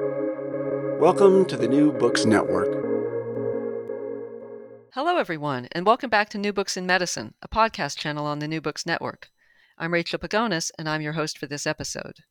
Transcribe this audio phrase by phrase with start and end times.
[0.00, 2.66] Welcome to the New Books Network.
[4.92, 8.48] Hello, everyone, and welcome back to New Books in Medicine, a podcast channel on the
[8.48, 9.28] New Books Network.
[9.78, 12.24] I'm Rachel Pagonis, and I'm your host for this episode.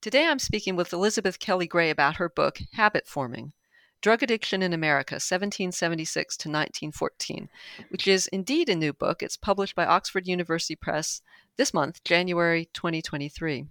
[0.00, 3.52] Today I'm speaking with Elizabeth Kelly Gray about her book, Habit Forming
[4.00, 7.50] Drug Addiction in America, 1776 to 1914,
[7.90, 9.22] which is indeed a new book.
[9.22, 11.20] It's published by Oxford University Press
[11.58, 13.66] this month, January 2023.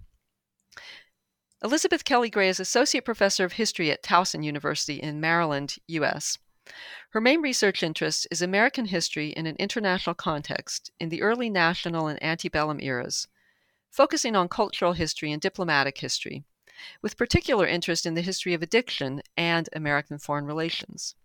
[1.64, 6.38] Elizabeth Kelly Gray is Associate Professor of History at Towson University in Maryland, U.S.
[7.12, 12.08] Her main research interest is American history in an international context in the early national
[12.08, 13.30] and antebellum eras,
[13.90, 16.44] focusing on cultural history and diplomatic history,
[17.02, 21.16] with particular interest in the history of addiction and American foreign relations.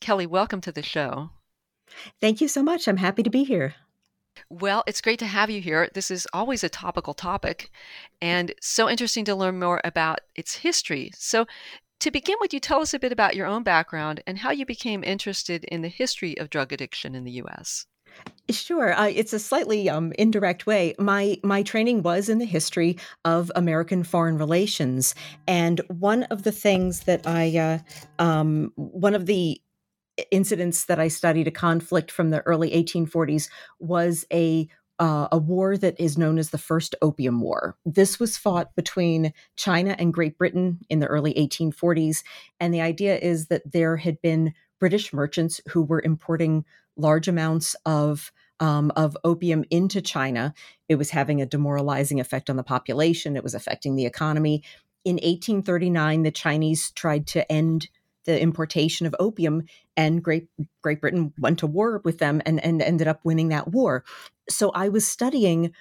[0.00, 1.32] Kelly, welcome to the show.
[2.18, 2.88] Thank you so much.
[2.88, 3.74] I'm happy to be here.
[4.48, 5.88] Well, it's great to have you here.
[5.94, 7.70] This is always a topical topic
[8.20, 11.12] and so interesting to learn more about its history.
[11.14, 11.46] So,
[12.00, 14.64] to begin, would you tell us a bit about your own background and how you
[14.64, 17.86] became interested in the history of drug addiction in the U.S.?
[18.50, 20.94] Sure, uh, it's a slightly um, indirect way.
[20.98, 25.14] My my training was in the history of American foreign relations,
[25.46, 27.78] and one of the things that I, uh,
[28.18, 29.60] um, one of the
[30.30, 34.68] incidents that I studied, a conflict from the early 1840s, was a
[35.00, 37.74] uh, a war that is known as the First Opium War.
[37.86, 42.22] This was fought between China and Great Britain in the early 1840s.
[42.60, 46.66] And the idea is that there had been British merchants who were importing
[46.98, 50.52] large amounts of um, of opium into China.
[50.86, 53.36] It was having a demoralizing effect on the population.
[53.36, 54.62] It was affecting the economy.
[55.02, 57.88] In 1839, the Chinese tried to end
[58.24, 59.64] the importation of opium,
[59.96, 60.48] and Great
[60.82, 64.04] Great Britain went to war with them and, and ended up winning that war.
[64.48, 65.72] So I was studying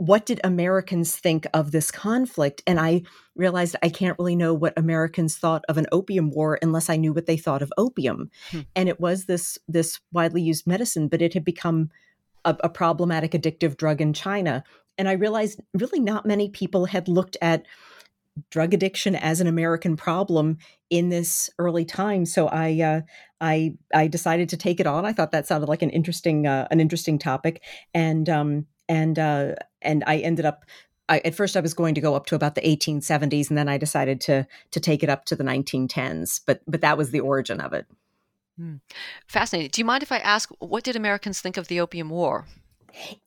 [0.00, 2.62] what did Americans think of this conflict?
[2.66, 3.02] And I
[3.36, 7.12] realized I can't really know what Americans thought of an opium war unless I knew
[7.12, 8.30] what they thought of opium.
[8.50, 8.60] Hmm.
[8.74, 11.90] And it was this this widely used medicine, but it had become
[12.46, 14.64] a, a problematic addictive drug in China.
[14.96, 17.66] And I realized really not many people had looked at
[18.50, 20.58] drug addiction as an American problem
[20.88, 22.26] in this early time.
[22.26, 23.00] So I uh,
[23.40, 25.04] I I decided to take it on.
[25.04, 27.62] I thought that sounded like an interesting uh, an interesting topic,
[27.94, 30.64] and um, and uh, and I ended up.
[31.08, 33.68] I, at first, I was going to go up to about the 1870s, and then
[33.68, 36.40] I decided to to take it up to the 1910s.
[36.46, 37.86] But but that was the origin of it.
[38.56, 38.76] Hmm.
[39.26, 39.70] Fascinating.
[39.72, 42.46] Do you mind if I ask what did Americans think of the Opium War?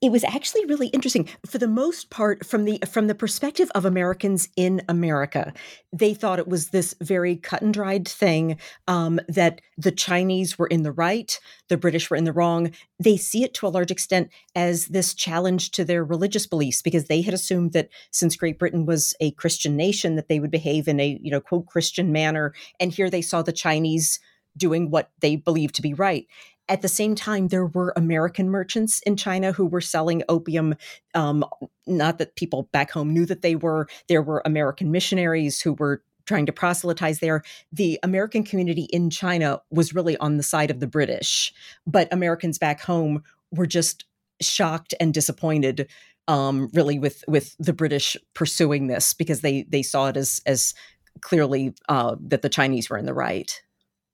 [0.02, 1.28] It was actually really interesting.
[1.46, 5.54] For the most part, from the from the perspective of Americans in America,
[5.92, 8.58] they thought it was this very cut and dried thing
[8.88, 12.72] um, that the Chinese were in the right, the British were in the wrong.
[13.00, 17.06] They see it to a large extent as this challenge to their religious beliefs because
[17.06, 20.88] they had assumed that since Great Britain was a Christian nation, that they would behave
[20.88, 24.20] in a you know quote Christian manner, and here they saw the Chinese
[24.56, 26.28] doing what they believed to be right.
[26.70, 30.76] At the same time, there were American merchants in China who were selling opium.
[31.14, 31.44] Um,
[31.86, 33.88] not that people back home knew that they were.
[34.08, 37.44] There were American missionaries who were trying to proselytize there.
[37.72, 41.54] The American community in China was really on the side of the British,
[41.86, 44.06] but Americans back home were just
[44.42, 45.90] shocked and disappointed
[46.28, 50.74] um, really with with the British pursuing this because they they saw it as as
[51.22, 53.62] clearly uh, that the Chinese were in the right.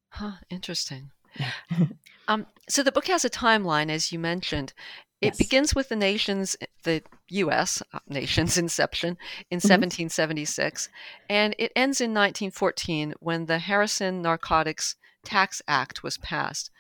[0.09, 1.11] Huh, interesting.
[2.29, 4.71] Um, so the book has a timeline, as you mentioned.
[5.19, 5.37] It yes.
[5.37, 7.83] begins with the nation's, the U.S.
[7.91, 9.17] Uh, nation's inception
[9.49, 9.67] in mm-hmm.
[9.67, 10.87] 1776,
[11.29, 14.95] and it ends in 1914 when the Harrison Narcotics
[15.25, 16.71] Tax Act was passed.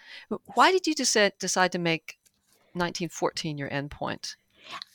[0.53, 2.17] Why did you decide, decide to make
[2.73, 4.35] 1914 your endpoint?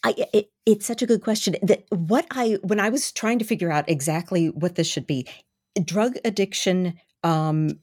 [0.04, 1.56] I, it, it's such a good question.
[1.62, 5.26] That what I when I was trying to figure out exactly what this should be,
[5.84, 7.80] drug addiction um,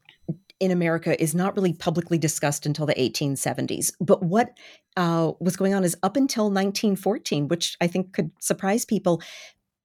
[0.61, 3.91] in America is not really publicly discussed until the 1870s.
[3.99, 4.55] But what
[4.95, 9.21] uh, was going on is up until 1914, which I think could surprise people,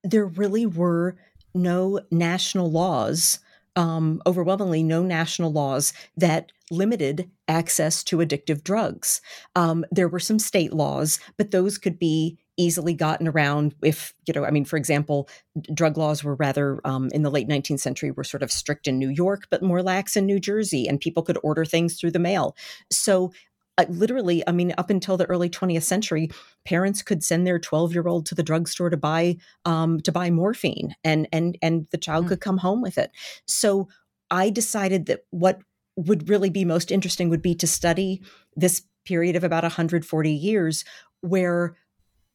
[0.04, 1.16] there really were
[1.54, 3.38] no national laws,
[3.74, 9.22] um, overwhelmingly, no national laws that limited access to addictive drugs.
[9.54, 14.34] Um, there were some state laws, but those could be easily gotten around if you
[14.34, 15.28] know i mean for example
[15.74, 18.98] drug laws were rather um, in the late 19th century were sort of strict in
[18.98, 22.18] new york but more lax in new jersey and people could order things through the
[22.18, 22.56] mail
[22.90, 23.32] so
[23.78, 26.30] uh, literally i mean up until the early 20th century
[26.64, 30.30] parents could send their 12 year old to the drugstore to buy um, to buy
[30.30, 32.28] morphine and and and the child mm.
[32.28, 33.10] could come home with it
[33.46, 33.88] so
[34.30, 35.60] i decided that what
[35.96, 38.22] would really be most interesting would be to study
[38.54, 40.84] this period of about 140 years
[41.22, 41.74] where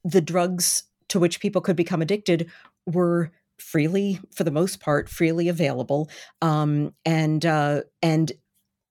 [0.04, 2.50] the drugs to which people could become addicted
[2.86, 6.10] were freely, for the most part, freely available.
[6.42, 8.32] Um, and uh, and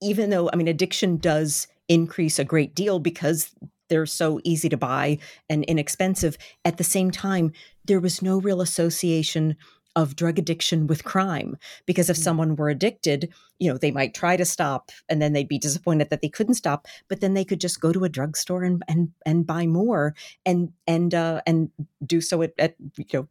[0.00, 3.50] even though I mean, addiction does increase a great deal because
[3.88, 5.18] they're so easy to buy
[5.48, 6.38] and inexpensive.
[6.64, 7.52] At the same time,
[7.84, 9.56] there was no real association
[9.96, 11.56] of drug addiction with crime
[11.86, 12.22] because if mm.
[12.22, 16.10] someone were addicted you know they might try to stop and then they'd be disappointed
[16.10, 19.10] that they couldn't stop but then they could just go to a drugstore and and
[19.26, 20.14] and buy more
[20.46, 21.70] and and uh and
[22.06, 23.28] do so at, at you know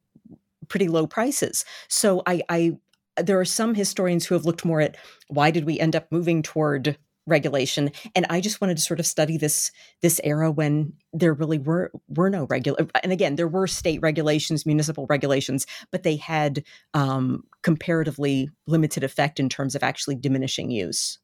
[0.67, 2.77] pretty low prices so i i
[3.17, 4.97] there are some historians who have looked more at
[5.27, 6.97] why did we end up moving toward
[7.29, 9.71] regulation and i just wanted to sort of study this
[10.01, 14.65] this era when there really were were no regular and again there were state regulations
[14.65, 21.19] municipal regulations but they had um, comparatively limited effect in terms of actually diminishing use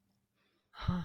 [0.72, 1.02] huh.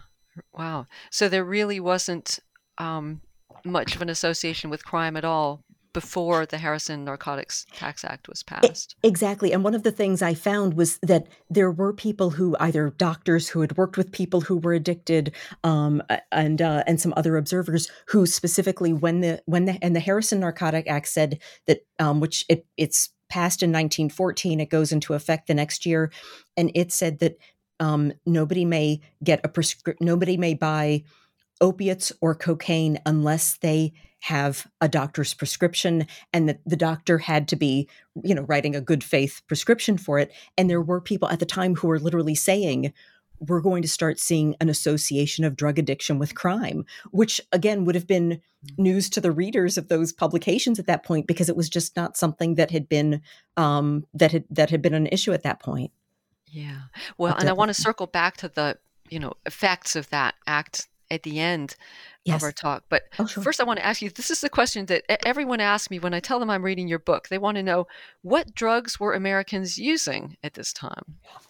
[0.53, 2.39] wow so there really wasn't
[2.79, 3.21] um,
[3.65, 8.43] much of an association with crime at all before the Harrison Narcotics Tax Act was
[8.43, 8.95] passed.
[9.03, 9.53] Exactly.
[9.53, 13.49] And one of the things I found was that there were people who either doctors
[13.49, 15.35] who had worked with people who were addicted
[15.65, 20.01] um, and uh, and some other observers who specifically when the when the and the
[20.01, 25.15] Harrison Narcotic Act said that um, which it, it's passed in 1914 it goes into
[25.15, 26.11] effect the next year
[26.57, 27.39] and it said that
[27.79, 31.05] um, nobody may get a prescription nobody may buy
[31.61, 37.57] opiates or cocaine unless they have a doctor's prescription and that the doctor had to
[37.57, 37.89] be
[38.23, 40.33] you know writing a good faith prescription for it.
[40.57, 42.93] And there were people at the time who were literally saying
[43.41, 47.95] we're going to start seeing an association of drug addiction with crime which again would
[47.95, 48.79] have been mm.
[48.79, 52.19] news to the readers of those publications at that point because it was just not
[52.19, 53.23] something that had been
[53.57, 55.91] um, that had that had been an issue at that point.
[56.47, 56.83] Yeah.
[57.17, 58.77] Well and i want to circle back to the
[59.09, 61.77] you know effects of that act at the end
[62.25, 62.37] yes.
[62.37, 62.85] of our talk.
[62.89, 63.43] But oh, sure.
[63.43, 66.15] first, I want to ask you this is the question that everyone asks me when
[66.15, 67.29] I tell them I'm reading your book.
[67.29, 67.87] They want to know
[68.23, 71.03] what drugs were Americans using at this time?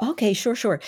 [0.02, 0.80] Okay, sure, sure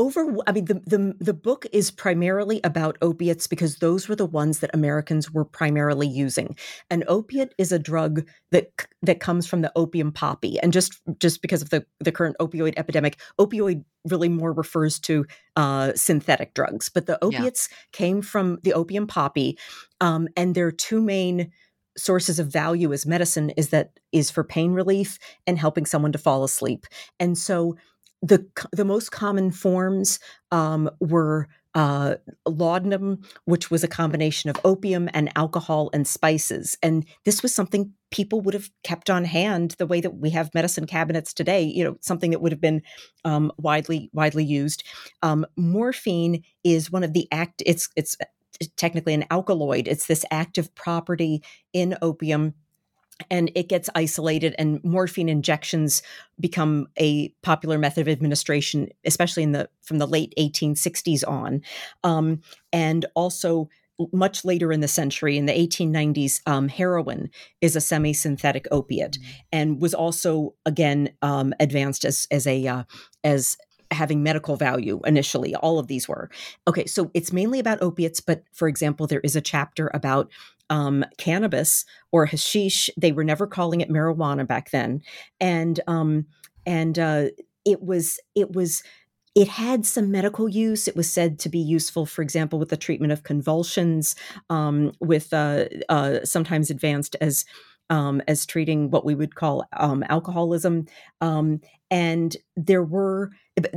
[0.00, 4.26] over i mean the, the the book is primarily about opiates because those were the
[4.26, 6.56] ones that americans were primarily using.
[6.90, 8.70] An opiate is a drug that
[9.02, 10.58] that comes from the opium poppy.
[10.60, 15.26] And just just because of the the current opioid epidemic opioid really more refers to
[15.56, 16.88] uh, synthetic drugs.
[16.88, 17.76] But the opiates yeah.
[17.92, 19.58] came from the opium poppy
[20.00, 21.50] um, and their two main
[21.96, 26.18] sources of value as medicine is that is for pain relief and helping someone to
[26.18, 26.86] fall asleep.
[27.18, 27.76] And so
[28.22, 30.18] the the most common forms
[30.50, 37.06] um, were uh, laudanum, which was a combination of opium and alcohol and spices, and
[37.24, 40.86] this was something people would have kept on hand the way that we have medicine
[40.86, 41.62] cabinets today.
[41.62, 42.82] You know, something that would have been
[43.24, 44.84] um, widely widely used.
[45.22, 47.62] Um, morphine is one of the act.
[47.64, 48.16] It's it's
[48.76, 49.88] technically an alkaloid.
[49.88, 52.54] It's this active property in opium
[53.30, 56.02] and it gets isolated and morphine injections
[56.38, 61.62] become a popular method of administration especially in the from the late 1860s on
[62.04, 62.40] um,
[62.72, 63.68] and also
[64.12, 67.30] much later in the century in the 1890s um, heroin
[67.60, 69.30] is a semi-synthetic opiate mm-hmm.
[69.52, 72.84] and was also again um, advanced as as a uh,
[73.24, 73.56] as
[73.90, 76.30] having medical value initially all of these were
[76.68, 80.30] okay so it's mainly about opiates but for example there is a chapter about
[80.70, 82.88] um, cannabis or hashish.
[82.96, 85.02] They were never calling it marijuana back then,
[85.40, 86.26] and um,
[86.64, 87.26] and uh,
[87.64, 88.82] it was it was
[89.34, 90.88] it had some medical use.
[90.88, 94.16] It was said to be useful, for example, with the treatment of convulsions,
[94.48, 97.44] um, with uh, uh, sometimes advanced as
[97.90, 100.86] um, as treating what we would call um, alcoholism.
[101.20, 103.32] Um, and there were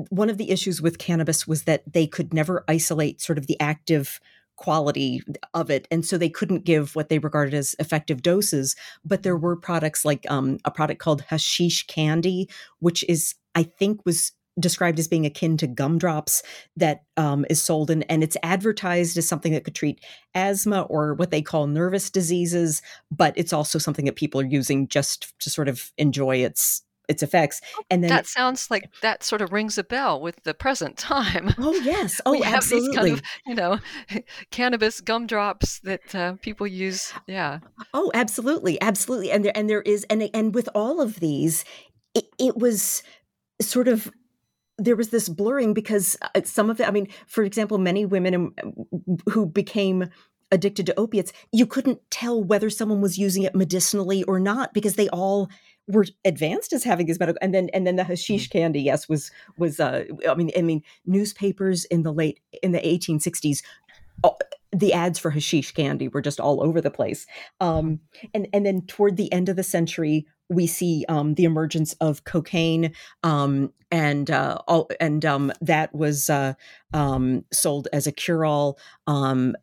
[0.10, 3.60] one of the issues with cannabis was that they could never isolate sort of the
[3.60, 4.20] active
[4.55, 5.22] quality
[5.55, 9.36] of it and so they couldn't give what they regarded as effective doses but there
[9.36, 15.00] were products like um, a product called hashish candy which is i think was described
[15.00, 16.44] as being akin to gumdrops
[16.78, 20.04] that um, is sold in, and it's advertised as something that could treat
[20.36, 22.82] asthma or what they call nervous diseases
[23.12, 27.22] but it's also something that people are using just to sort of enjoy its its
[27.22, 27.62] effects.
[27.78, 30.98] Oh, and then that sounds like that sort of rings a bell with the present
[30.98, 31.54] time.
[31.58, 33.12] Oh yes, oh we absolutely.
[33.12, 33.80] Have these kind of
[34.12, 37.14] you know cannabis gumdrops that uh, people use.
[37.28, 37.60] Yeah.
[37.94, 39.32] Oh, absolutely, absolutely.
[39.32, 41.66] And there and there is and and with all of these,
[42.14, 43.04] it, it was
[43.62, 44.12] sort of
[44.77, 46.88] there was this blurring because uh, some of it.
[46.88, 48.53] I mean, for example, many women
[49.30, 50.10] who became
[50.51, 54.96] addicted to opiates, you couldn't tell whether someone was using it medicinally or not because
[54.96, 55.50] they all
[55.88, 58.60] were advanced as having these medical and then and then the hashish mm-hmm.
[58.60, 62.80] candy yes was was uh i mean i mean newspapers in the late in the
[62.80, 63.62] 1860s
[64.72, 67.27] the ads for hashish candy were just all over the place
[67.60, 68.00] um
[68.34, 72.24] and and then toward the end of the century we see um, the emergence of
[72.24, 72.94] cocaine,
[73.24, 76.54] um, and uh, all, and um, that was uh,
[76.94, 79.56] um, sold as a cure-all, um,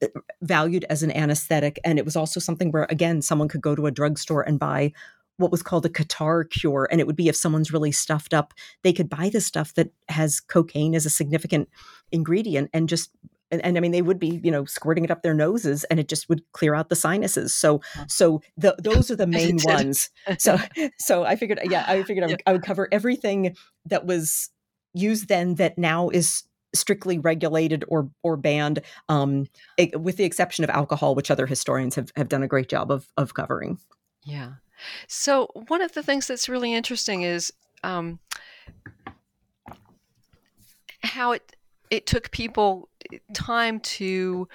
[0.43, 3.87] valued as an anesthetic, and it was also something where again someone could go to
[3.87, 4.93] a drugstore and buy
[5.41, 6.87] what was called a catarrh cure.
[6.91, 9.91] And it would be if someone's really stuffed up, they could buy the stuff that
[10.09, 11.69] has cocaine as a significant
[12.13, 13.11] ingredient and just
[13.51, 15.99] and, and, I mean they would be you know squirting it up their noses and
[15.99, 17.55] it just would clear out the sinuses.
[17.55, 20.11] So so the, those are the main ones.
[20.39, 20.59] So
[20.99, 22.43] so I figured yeah I figured I would.
[22.47, 24.51] I would cover everything that was
[24.95, 30.65] used then that now is strictly regulated or or banned, um, it, with the exception
[30.65, 33.79] of alcohol, which other historians have have done a great job of of covering.
[34.25, 34.55] Yeah.
[35.09, 37.53] So one of the things that's really interesting is
[37.83, 38.19] um,
[41.03, 41.57] how it
[41.91, 42.89] it took people
[43.35, 44.49] time to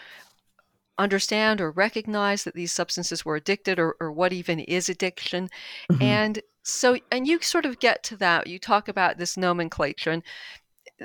[0.97, 5.49] understand or recognize that these substances were addicted or, or what even is addiction.
[5.91, 6.01] Mm-hmm.
[6.01, 8.47] and so and you sort of get to that.
[8.47, 10.23] You talk about this nomenclature and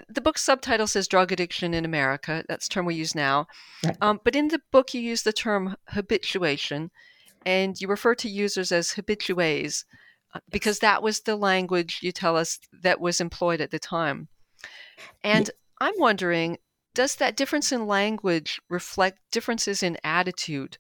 [0.09, 2.45] the book's subtitle says drug addiction in america.
[2.49, 3.47] That's the term we use now.
[3.85, 3.97] Right.
[4.01, 6.91] um, but in the book you use the term habituation
[7.45, 9.85] and you refer to users as habitués
[10.35, 14.29] uh, because that was the language you tell us that was employed at the time.
[15.25, 16.59] And I'm wondering
[16.95, 20.77] does that difference in language reflect differences in attitude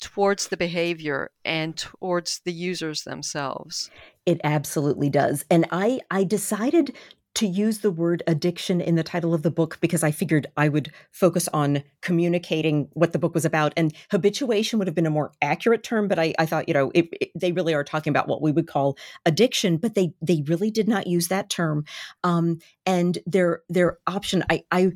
[0.00, 3.90] towards the behavior and towards the users themselves?
[4.26, 5.44] It absolutely does.
[5.50, 6.94] And I I decided
[7.36, 10.70] to use the word addiction in the title of the book because I figured I
[10.70, 13.74] would focus on communicating what the book was about.
[13.76, 16.90] And habituation would have been a more accurate term, but I, I thought, you know,
[16.94, 20.42] it, it, they really are talking about what we would call addiction, but they they
[20.46, 21.84] really did not use that term.
[22.24, 24.92] Um, and their their option, I, I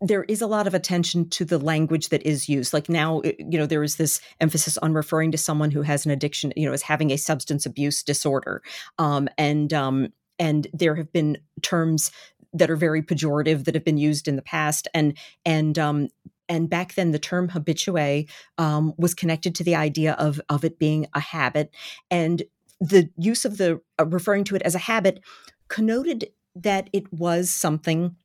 [0.00, 2.72] there is a lot of attention to the language that is used.
[2.72, 6.12] Like now, you know, there is this emphasis on referring to someone who has an
[6.12, 8.62] addiction, you know, as having a substance abuse disorder.
[8.98, 12.10] Um, and um, and there have been terms
[12.52, 16.08] that are very pejorative that have been used in the past and and um,
[16.48, 20.78] and back then the term habitué um, was connected to the idea of of it
[20.78, 21.74] being a habit
[22.10, 22.42] and
[22.80, 25.20] the use of the uh, referring to it as a habit
[25.68, 28.16] connoted that it was something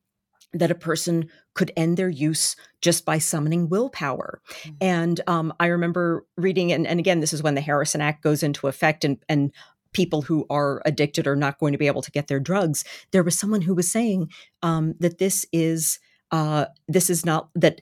[0.53, 4.41] that a person could end their use just by summoning willpower.
[4.49, 4.75] Mm-hmm.
[4.81, 8.41] And um, I remember reading, and, and again, this is when the Harrison Act goes
[8.41, 9.51] into effect, and, and
[9.93, 12.83] people who are addicted are not going to be able to get their drugs.
[13.11, 14.29] There was someone who was saying
[14.61, 15.99] um, that this is
[16.31, 17.81] uh, this is not that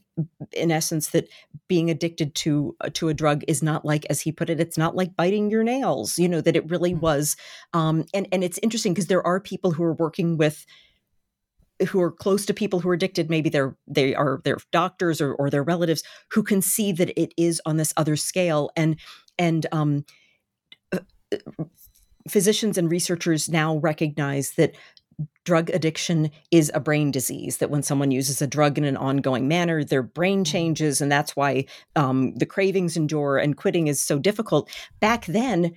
[0.54, 1.28] in essence that
[1.68, 4.78] being addicted to uh, to a drug is not like as he put it it's
[4.78, 7.00] not like biting your nails you know that it really mm.
[7.02, 7.36] was
[7.74, 10.66] um, and and it's interesting because there are people who are working with
[11.90, 15.34] who are close to people who are addicted maybe they're they are their doctors or,
[15.34, 18.98] or their relatives who can see that it is on this other scale and
[19.38, 20.06] and um
[20.94, 21.00] uh,
[22.28, 24.76] physicians and researchers now recognize that
[25.46, 29.48] drug addiction is a brain disease that when someone uses a drug in an ongoing
[29.48, 30.52] manner their brain mm-hmm.
[30.52, 31.66] changes and that's why
[31.96, 34.70] um, the cravings endure and quitting is so difficult.
[35.00, 35.74] Back then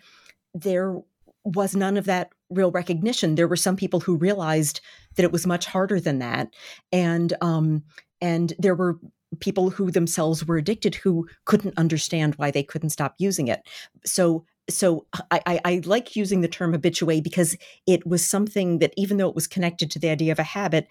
[0.54, 0.99] there
[1.45, 3.35] was none of that real recognition.
[3.35, 4.80] There were some people who realized
[5.14, 6.49] that it was much harder than that
[6.92, 7.85] and um,
[8.21, 8.99] and there were
[9.38, 13.62] people who themselves were addicted who couldn't understand why they couldn't stop using it.
[14.04, 18.92] So so I, I, I, like using the term habitué because it was something that
[18.96, 20.88] even though it was connected to the idea of a habit,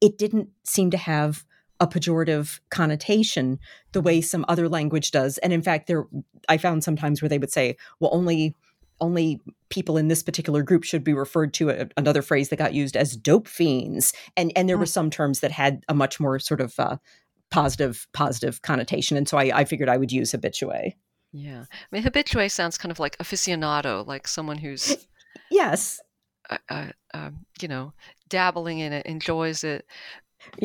[0.00, 1.44] it didn't seem to have
[1.80, 3.58] a pejorative connotation
[3.90, 5.38] the way some other language does.
[5.38, 6.04] And in fact, there
[6.48, 8.54] I found sometimes where they would say, well, only
[9.00, 12.72] only people in this particular group should be referred to a, another phrase that got
[12.72, 14.12] used as dope fiends.
[14.36, 16.98] And and there were some terms that had a much more sort of uh,
[17.50, 19.16] positive positive connotation.
[19.16, 20.94] And so I, I figured I would use habitué.
[21.32, 21.64] Yeah.
[21.70, 25.06] I mean, habitué sounds kind of like aficionado, like someone who's,
[25.50, 26.00] yes,
[26.50, 27.94] uh, uh, um, you know,
[28.28, 29.86] dabbling in it, enjoys it.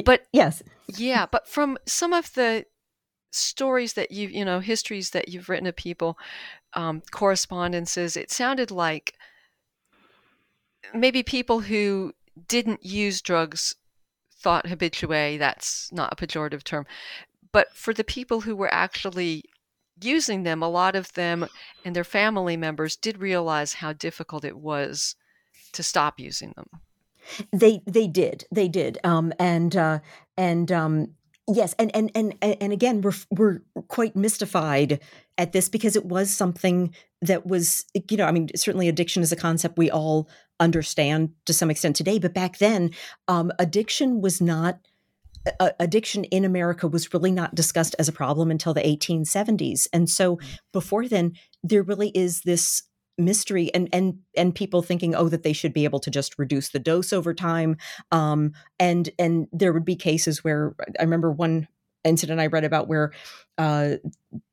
[0.05, 1.25] But yes, yeah.
[1.25, 2.65] But from some of the
[3.31, 6.17] stories that you, you know, histories that you've written of people,
[6.73, 9.13] um, correspondences, it sounded like
[10.93, 12.13] maybe people who
[12.47, 13.75] didn't use drugs
[14.39, 16.85] thought habitué, that's not a pejorative term.
[17.51, 19.43] But for the people who were actually
[20.01, 21.47] using them, a lot of them
[21.85, 25.15] and their family members did realize how difficult it was
[25.73, 26.67] to stop using them.
[27.51, 29.99] They they did they did um, and uh,
[30.37, 31.13] and um,
[31.47, 34.99] yes and and and and again we're we're quite mystified
[35.37, 39.31] at this because it was something that was you know I mean certainly addiction is
[39.31, 42.91] a concept we all understand to some extent today but back then
[43.27, 44.79] um, addiction was not
[45.59, 49.87] uh, addiction in America was really not discussed as a problem until the 1870s.
[49.93, 50.59] And so mm.
[50.73, 52.83] before then, there really is this
[53.17, 56.69] mystery and and and people thinking oh that they should be able to just reduce
[56.69, 57.75] the dose over time
[58.11, 61.67] um, and and there would be cases where i remember one
[62.03, 63.11] incident i read about where
[63.57, 63.93] uh,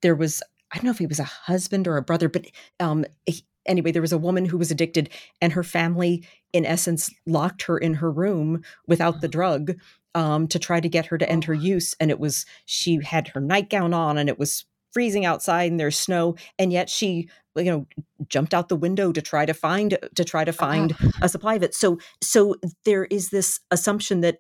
[0.01, 2.47] there was i don't know if he was a husband or a brother but
[2.81, 5.09] um, he, anyway there was a woman who was addicted
[5.41, 9.73] and her family in essence locked her in her room without the drug
[10.15, 13.29] um, to try to get her to end her use and it was she had
[13.29, 17.65] her nightgown on and it was freezing outside and there's snow and yet she you
[17.65, 17.87] know
[18.29, 21.11] jumped out the window to try to find to try to find oh.
[21.23, 21.75] a supply of it.
[21.75, 24.39] So so there is this assumption that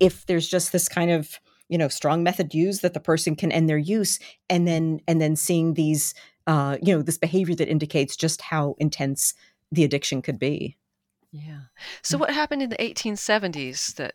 [0.00, 3.52] if there's just this kind of you know strong method used that the person can
[3.52, 6.14] end their use and then and then seeing these
[6.48, 9.34] uh you know this behavior that indicates just how intense
[9.70, 10.76] the addiction could be
[11.30, 11.60] yeah
[12.02, 14.14] so what happened in the 1870s that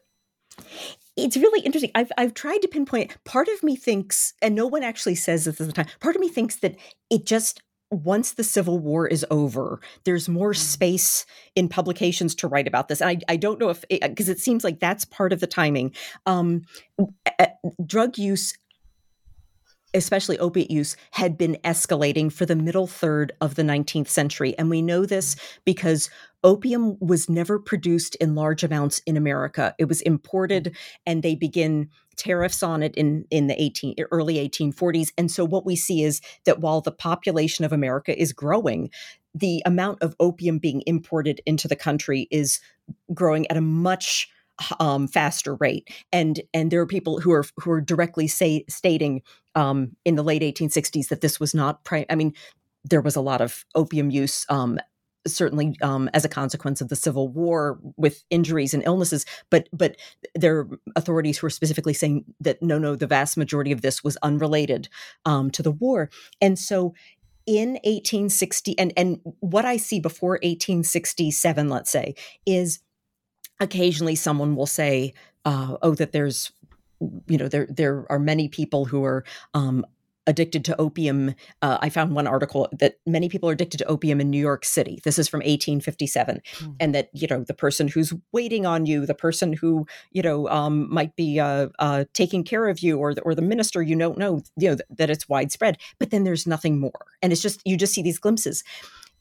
[1.15, 1.91] it's really interesting.
[1.95, 3.15] I've I've tried to pinpoint.
[3.23, 5.87] Part of me thinks, and no one actually says this at the time.
[5.99, 6.75] Part of me thinks that
[7.09, 7.61] it just
[7.91, 10.57] once the Civil War is over, there's more mm.
[10.57, 11.25] space
[11.55, 13.01] in publications to write about this.
[13.01, 15.47] And I, I don't know if because it, it, seems like that's part of the
[15.47, 15.93] timing.
[16.25, 16.63] Um,
[17.85, 18.57] drug use
[19.93, 24.57] especially opiate use, had been escalating for the middle third of the 19th century.
[24.57, 25.35] And we know this
[25.65, 26.09] because
[26.43, 29.73] opium was never produced in large amounts in America.
[29.77, 35.11] It was imported and they begin tariffs on it in in the 18 early 1840s.
[35.17, 38.89] And so what we see is that while the population of America is growing,
[39.33, 42.59] the amount of opium being imported into the country is
[43.13, 44.29] growing at a much
[44.79, 45.89] um, faster rate.
[46.11, 49.21] And and there are people who are who are directly say, stating
[49.55, 51.83] um, in the late 1860s that this was not.
[51.83, 52.33] Pri- I mean,
[52.83, 54.45] there was a lot of opium use.
[54.49, 54.79] Um,
[55.25, 59.95] certainly um, as a consequence of the civil war with injuries and illnesses but but
[60.35, 64.03] there are authorities who are specifically saying that no no the vast majority of this
[64.03, 64.89] was unrelated
[65.25, 66.09] um, to the war
[66.41, 66.93] and so
[67.45, 72.13] in 1860 and and what i see before 1867 let's say
[72.45, 72.79] is
[73.63, 75.13] occasionally someone will say,
[75.45, 76.51] uh, "Oh, that there's."
[77.27, 79.85] You know, there there are many people who are um,
[80.27, 81.35] addicted to opium.
[81.61, 84.65] Uh, I found one article that many people are addicted to opium in New York
[84.65, 85.01] City.
[85.03, 86.75] This is from 1857, mm.
[86.79, 90.47] and that you know the person who's waiting on you, the person who you know
[90.49, 93.97] um, might be uh, uh, taking care of you, or the, or the minister you
[93.97, 95.77] don't know, you know th- that it's widespread.
[95.99, 98.63] But then there's nothing more, and it's just you just see these glimpses.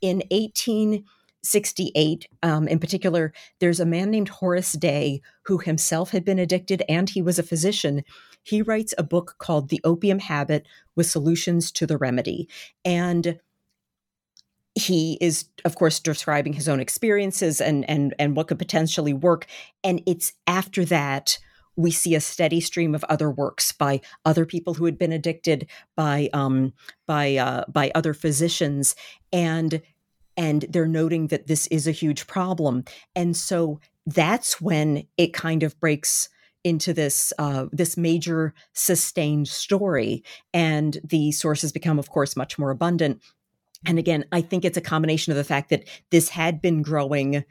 [0.00, 1.04] In 18
[1.42, 6.82] 68 um, in particular there's a man named horace day who himself had been addicted
[6.88, 8.04] and he was a physician.
[8.42, 12.48] He writes a book called the opium habit with solutions to the remedy.
[12.84, 13.38] And
[14.74, 19.46] he is of course describing his own experiences and and and what could potentially work.
[19.84, 21.38] And it's after that
[21.74, 25.66] we see a steady stream of other works by other people who had been addicted
[25.96, 26.72] by um
[27.06, 28.94] by uh by other physicians.
[29.32, 29.82] And
[30.36, 32.84] and they're noting that this is a huge problem.
[33.14, 36.28] And so that's when it kind of breaks
[36.64, 40.22] into this uh, this major sustained story
[40.54, 43.20] and the sources become of course much more abundant.
[43.84, 47.42] And again i think it's a combination of the fact that this had been growing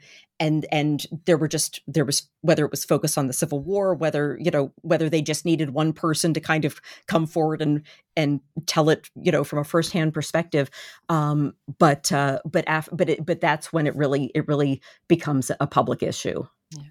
[0.42, 3.94] and and there were just there was whether it was focused on the civil war
[3.94, 7.82] whether you know whether they just needed one person to kind of come forward and
[8.16, 10.68] and tell it you know from a firsthand perspective.
[11.08, 15.50] Um but uh but af- but it, but that's when it really it really becomes
[15.60, 16.44] a public issue.
[16.76, 16.82] Yeah.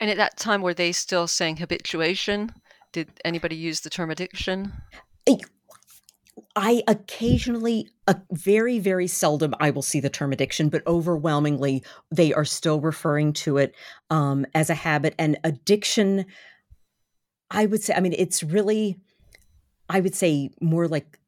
[0.00, 2.52] and at that time were they still saying habituation?
[2.92, 4.72] Did anybody use the term addiction
[6.56, 12.32] I occasionally, uh, very, very seldom, I will see the term addiction, but overwhelmingly, they
[12.32, 13.74] are still referring to it
[14.10, 15.14] um, as a habit.
[15.18, 16.26] And addiction,
[17.50, 18.98] I would say, I mean, it's really,
[19.88, 21.18] I would say more like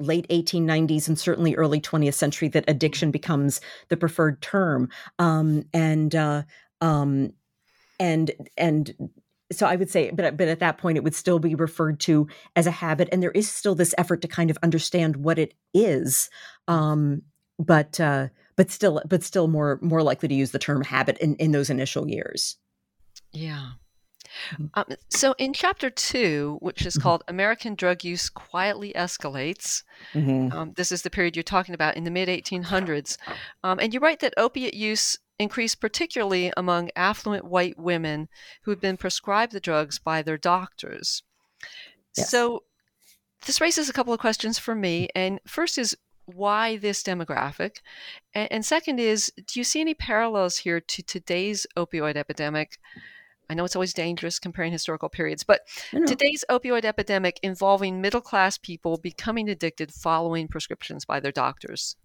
[0.00, 4.88] late 1890s and certainly early 20th century that addiction becomes the preferred term.
[5.18, 6.42] Um, and, uh,
[6.80, 7.32] um,
[7.98, 9.10] and, and
[9.52, 12.28] so I would say, but but at that point, it would still be referred to
[12.56, 15.54] as a habit, and there is still this effort to kind of understand what it
[15.74, 16.30] is,
[16.68, 17.22] um,
[17.58, 21.34] but uh, but still, but still more more likely to use the term habit in
[21.36, 22.56] in those initial years.
[23.32, 23.72] Yeah.
[24.52, 24.66] Mm-hmm.
[24.74, 27.02] Um, so in chapter two, which is mm-hmm.
[27.02, 29.82] called American Drug Use Quietly Escalates,
[30.14, 30.56] mm-hmm.
[30.56, 33.16] um, this is the period you're talking about in the mid 1800s.
[33.64, 38.28] Um, and you write that opiate use increased particularly among affluent white women
[38.62, 41.22] who had been prescribed the drugs by their doctors.
[42.16, 42.30] Yes.
[42.30, 42.64] So
[43.46, 45.08] this raises a couple of questions for me.
[45.14, 47.76] And first is why this demographic?
[48.34, 52.78] And, second is, do you see any parallels here to today's opioid epidemic?
[53.48, 55.62] I know it's always dangerous comparing historical periods, but
[56.06, 61.96] today's opioid epidemic involving middle class people becoming addicted following prescriptions by their doctors.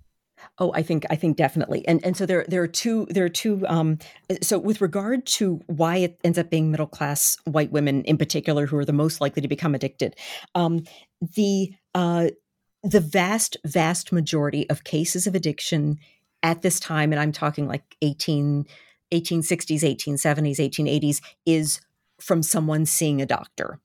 [0.60, 3.30] Oh, I think I think definitely, and and so there there are two there are
[3.30, 3.66] two.
[3.68, 4.00] Um,
[4.42, 8.66] so with regard to why it ends up being middle class white women in particular
[8.66, 10.16] who are the most likely to become addicted,
[10.54, 10.84] um,
[11.36, 12.30] the uh,
[12.84, 15.98] the vast vast majority of cases of addiction
[16.44, 18.66] at this time, and I'm talking like 18,
[19.12, 21.82] 1860s, 1870s, 1880s, is
[22.20, 23.80] from someone seeing a doctor.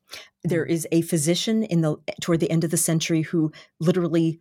[0.44, 0.86] There mm.
[0.92, 4.40] a physician in the toward the end of the century who literally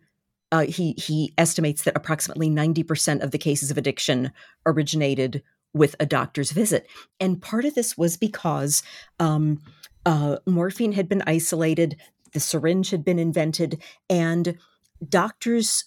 [0.52, 4.32] uh, he he estimates that approximately 90% of the cases of addiction
[4.66, 6.86] originated with a doctor's visit.
[7.20, 8.82] And part of this was because
[9.20, 9.60] um,
[10.04, 11.96] uh, morphine had been isolated,
[12.32, 14.58] the syringe had been invented, and
[15.08, 15.84] doctors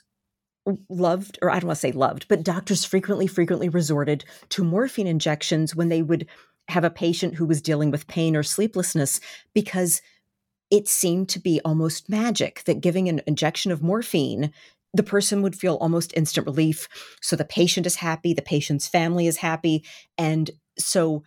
[0.89, 5.07] loved, or I don't want to say loved, but doctors frequently, frequently resorted to morphine
[5.07, 6.27] injections when they would
[6.69, 9.19] have a patient who was dealing with pain or sleeplessness
[9.53, 10.01] because
[10.73, 14.51] it seemed to be almost magic that giving an injection of morphine
[14.95, 16.87] the person would feel almost instant relief
[17.21, 19.83] so the patient is happy the patient's family is happy
[20.17, 21.23] and so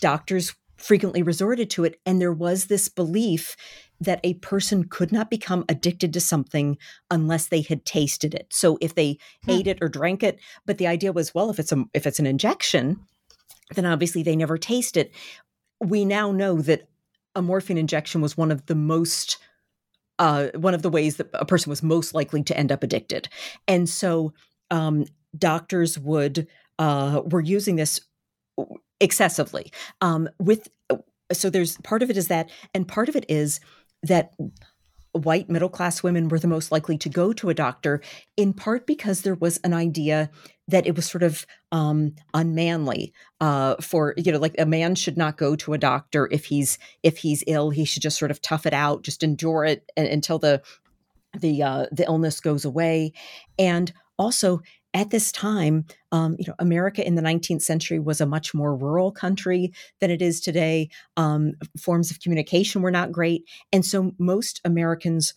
[0.00, 3.56] doctors frequently resorted to it and there was this belief
[4.02, 6.78] that a person could not become addicted to something
[7.10, 9.50] unless they had tasted it so if they hmm.
[9.50, 12.18] ate it or drank it but the idea was well if it's a if it's
[12.18, 12.98] an injection
[13.74, 15.12] then obviously they never taste it.
[15.80, 16.88] We now know that
[17.34, 19.38] a morphine injection was one of the most
[20.18, 23.28] uh, one of the ways that a person was most likely to end up addicted,
[23.66, 24.32] and so
[24.70, 26.46] um, doctors would
[26.78, 28.00] uh, were using this
[29.00, 29.72] excessively.
[30.00, 30.68] Um, with
[31.32, 33.60] so there's part of it is that, and part of it is
[34.02, 34.34] that
[35.12, 38.00] white middle class women were the most likely to go to a doctor,
[38.36, 40.30] in part because there was an idea
[40.68, 45.16] that it was sort of um, unmanly uh, for you know like a man should
[45.16, 47.70] not go to a doctor if he's if he's ill.
[47.70, 50.62] He should just sort of tough it out just endure it until the
[51.38, 53.12] the uh, the illness goes away.
[53.58, 54.60] And also
[54.92, 58.74] at this time, um, you know, America in the 19th century was a much more
[58.74, 60.88] rural country than it is today.
[61.16, 63.44] Um, forms of communication were not great.
[63.72, 65.34] And so most Americans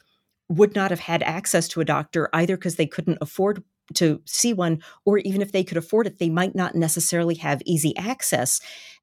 [0.49, 3.63] would not have had access to a doctor either because they couldn't afford
[3.95, 7.61] to see one, or even if they could afford it, they might not necessarily have
[7.65, 8.59] easy access.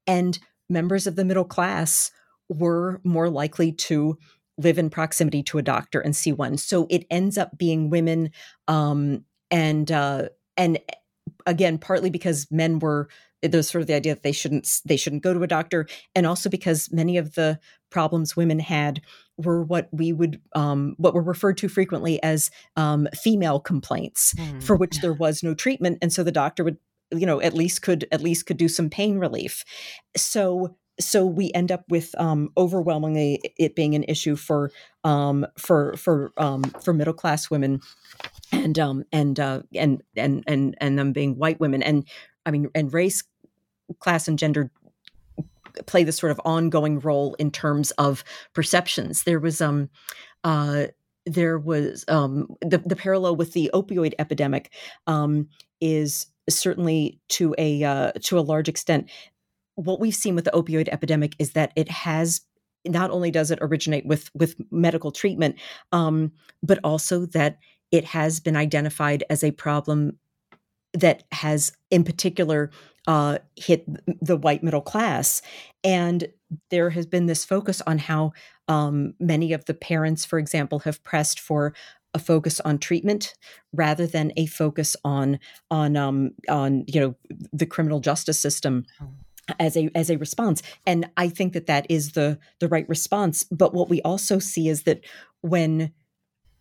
[0.06, 2.10] And members of the middle class
[2.48, 4.18] were more likely to
[4.58, 6.56] live in proximity to a doctor and see one.
[6.56, 8.30] So it ends up being women,
[8.68, 10.28] um, and uh,
[10.60, 10.78] and
[11.46, 13.08] again, partly because men were
[13.42, 16.26] there's sort of the idea that they shouldn't they shouldn't go to a doctor, and
[16.26, 17.58] also because many of the
[17.90, 19.00] problems women had
[19.38, 24.62] were what we would um, what were referred to frequently as um, female complaints mm.
[24.62, 26.76] for which there was no treatment and so the doctor would
[27.10, 29.64] you know at least could at least could do some pain relief
[30.16, 34.70] so so we end up with um, overwhelmingly it being an issue for
[35.04, 37.80] um, for for um, for middle class women
[38.52, 42.04] and um and uh and and and and them being white women and
[42.46, 43.22] i mean and race
[44.00, 44.70] class and gender
[45.86, 49.22] play this sort of ongoing role in terms of perceptions.
[49.24, 49.90] There was um
[50.44, 50.86] uh
[51.26, 54.72] there was um the, the parallel with the opioid epidemic
[55.06, 55.48] um
[55.80, 59.08] is certainly to a uh, to a large extent
[59.80, 62.42] what we've seen with the opioid epidemic is that it has
[62.86, 65.56] not only does it originate with with medical treatment
[65.92, 67.58] um, but also that
[67.90, 70.18] it has been identified as a problem
[70.92, 72.70] that has in particular
[73.06, 73.84] uh, hit
[74.20, 75.42] the white middle class.
[75.82, 76.28] And
[76.70, 78.32] there has been this focus on how
[78.68, 81.74] um, many of the parents, for example, have pressed for
[82.12, 83.34] a focus on treatment
[83.72, 85.38] rather than a focus on
[85.70, 87.14] on um, on you know
[87.52, 89.10] the criminal justice system oh.
[89.58, 90.62] As a as a response.
[90.86, 93.44] And i think that that is the the right response.
[93.44, 95.00] But what we also see is that
[95.40, 95.92] when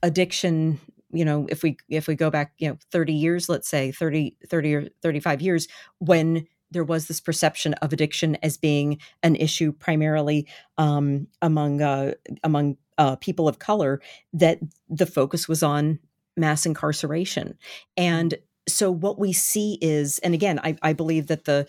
[0.02, 0.80] addiction
[1.12, 4.38] you know if we if we go back you know 30 years let's say 30
[4.48, 9.72] 30 or 35 years when there was this perception of addiction as being an issue
[9.72, 10.48] primarily
[10.78, 14.02] um, among uh, among uh, people of color
[14.34, 16.00] that the focus was on
[16.38, 17.58] mass incarceration.
[17.98, 18.36] And
[18.68, 21.68] so what we see is and again I, I believe that the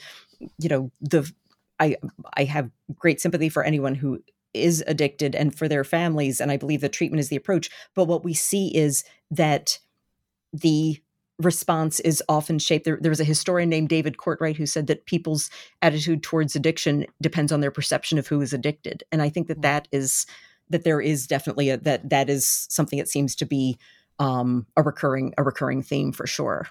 [0.59, 1.31] you know the
[1.79, 1.97] I
[2.37, 4.21] I have great sympathy for anyone who
[4.55, 6.41] is addicted and for their families.
[6.41, 7.71] And I believe that treatment is the approach.
[7.95, 9.79] But what we see is that
[10.53, 11.01] the
[11.39, 12.85] response is often shaped.
[12.85, 15.51] There, there was a historian named David Courtwright who said that people's
[15.81, 19.05] attitude towards addiction depends on their perception of who is addicted.
[19.11, 19.63] And I think that mm.
[19.63, 20.27] that is
[20.69, 23.79] that there is definitely a, that that is something that seems to be
[24.19, 26.69] um, a recurring a recurring theme for sure.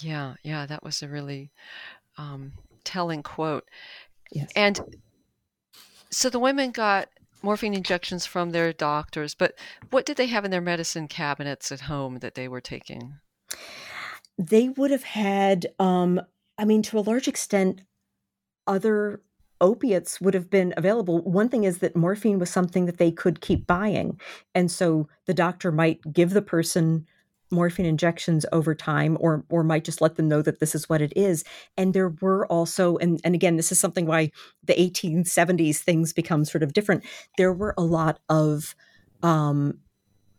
[0.00, 1.50] Yeah, yeah, that was a really
[2.16, 2.52] um,
[2.84, 3.68] telling quote.
[4.30, 4.50] Yes.
[4.56, 4.80] And
[6.10, 7.08] so the women got
[7.42, 9.54] morphine injections from their doctors, but
[9.90, 13.14] what did they have in their medicine cabinets at home that they were taking?
[14.38, 16.20] they would have had, um,
[16.58, 17.82] I mean, to a large extent,
[18.66, 19.22] other
[19.60, 21.22] opiates would have been available.
[21.22, 24.20] One thing is that morphine was something that they could keep buying.
[24.54, 27.06] And so the doctor might give the person
[27.52, 31.02] morphine injections over time or or might just let them know that this is what
[31.02, 31.44] it is.
[31.76, 34.32] And there were also and and again this is something why
[34.64, 37.04] the 1870s things become sort of different.
[37.36, 38.74] There were a lot of
[39.22, 39.78] um,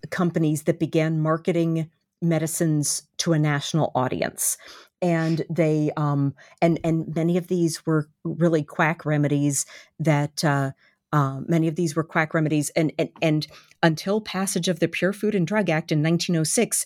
[0.10, 1.90] companies that began marketing
[2.22, 4.58] medicines to a national audience.
[5.02, 9.66] And they um, and and many of these were really quack remedies
[10.00, 10.72] that uh,
[11.14, 13.48] uh, many of these were quack remedies and, and and
[13.82, 16.86] until passage of the Pure Food and Drug Act in 1906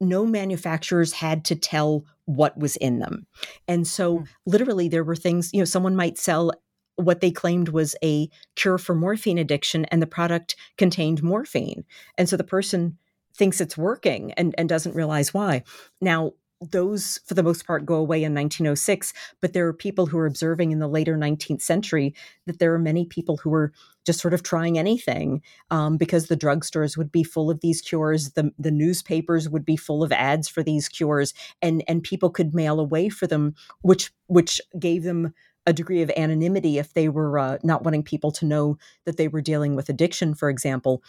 [0.00, 3.26] no manufacturers had to tell what was in them
[3.66, 4.28] and so mm.
[4.46, 6.52] literally there were things you know someone might sell
[6.96, 11.84] what they claimed was a cure for morphine addiction and the product contained morphine
[12.18, 12.98] and so the person
[13.34, 15.62] thinks it's working and, and doesn't realize why.
[16.00, 16.32] Now,
[16.70, 20.26] those, for the most part, go away in 1906, but there are people who are
[20.26, 22.14] observing in the later 19th century
[22.46, 23.72] that there are many people who were
[24.04, 28.32] just sort of trying anything um, because the drugstores would be full of these cures,
[28.32, 32.54] the, the newspapers would be full of ads for these cures, and, and people could
[32.54, 35.32] mail away for them, which, which gave them
[35.66, 39.28] a degree of anonymity if they were uh, not wanting people to know that they
[39.28, 41.02] were dealing with addiction, for example.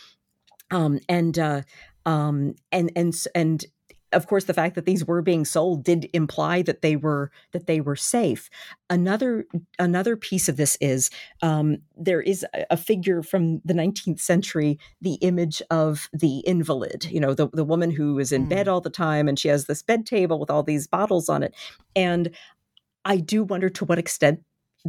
[0.71, 1.61] Um, and uh,
[2.05, 3.65] um, and and and
[4.13, 7.67] of course the fact that these were being sold did imply that they were that
[7.67, 8.49] they were safe
[8.89, 9.45] another
[9.79, 11.09] another piece of this is
[11.41, 17.19] um, there is a figure from the 19th century the image of the invalid you
[17.19, 18.49] know the, the woman who is in mm.
[18.49, 21.43] bed all the time and she has this bed table with all these bottles on
[21.43, 21.53] it
[21.95, 22.29] and
[23.05, 24.39] i do wonder to what extent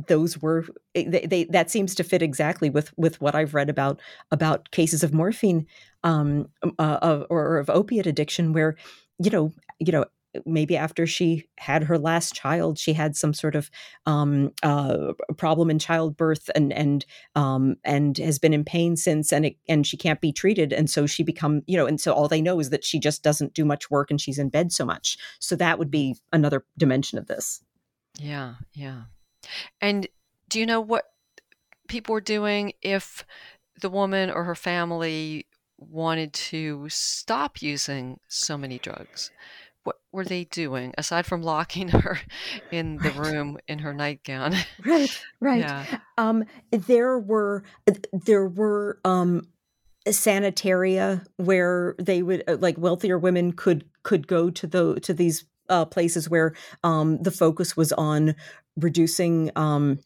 [0.08, 3.70] those were eh, they, they, that seems to fit exactly with with what I've read
[3.70, 5.66] about about cases of morphine
[6.02, 8.76] um, um uh, of, or of opiate addiction where
[9.18, 10.04] you know you know
[10.46, 13.70] maybe after she had her last child she had some sort of
[14.06, 19.46] um, uh, problem in childbirth and and um, and has been in pain since and
[19.46, 20.72] it, and she can't be treated.
[20.72, 23.22] And so she become you know and so all they know is that she just
[23.22, 25.16] doesn't do much work and she's in bed so much.
[25.38, 27.62] So that would be another dimension of this.
[28.18, 29.02] Yeah yeah.
[29.80, 30.08] And
[30.48, 31.04] do you know what
[31.88, 33.24] people were doing if
[33.80, 35.46] the woman or her family
[35.90, 39.30] wanted to stop using so many drugs?
[39.84, 42.18] What were they doing aside from locking her
[42.70, 43.32] in the right.
[43.32, 44.54] room in her nightgown?
[44.84, 45.60] right, right.
[45.60, 45.84] Yeah.
[46.16, 47.64] Um, there were
[48.12, 49.46] there were um,
[50.06, 55.44] sanitaria where they would uh, like wealthier women could could go to the to these
[55.68, 58.34] uh, places where um, the focus was on
[58.76, 59.98] reducing um,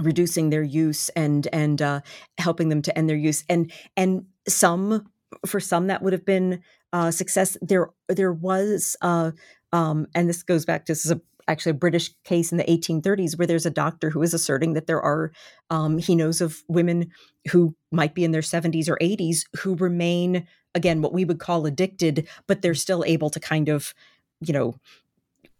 [0.00, 2.00] reducing their use and and uh,
[2.38, 5.06] helping them to end their use and and some
[5.46, 9.32] for some that would have been uh, success there there was uh,
[9.72, 12.64] um, and this goes back to this is a, actually a british case in the
[12.64, 15.32] 1830s where there's a doctor who is asserting that there are
[15.70, 17.10] um, he knows of women
[17.50, 21.66] who might be in their 70s or 80s who remain again what we would call
[21.66, 23.94] addicted but they're still able to kind of
[24.40, 24.74] you know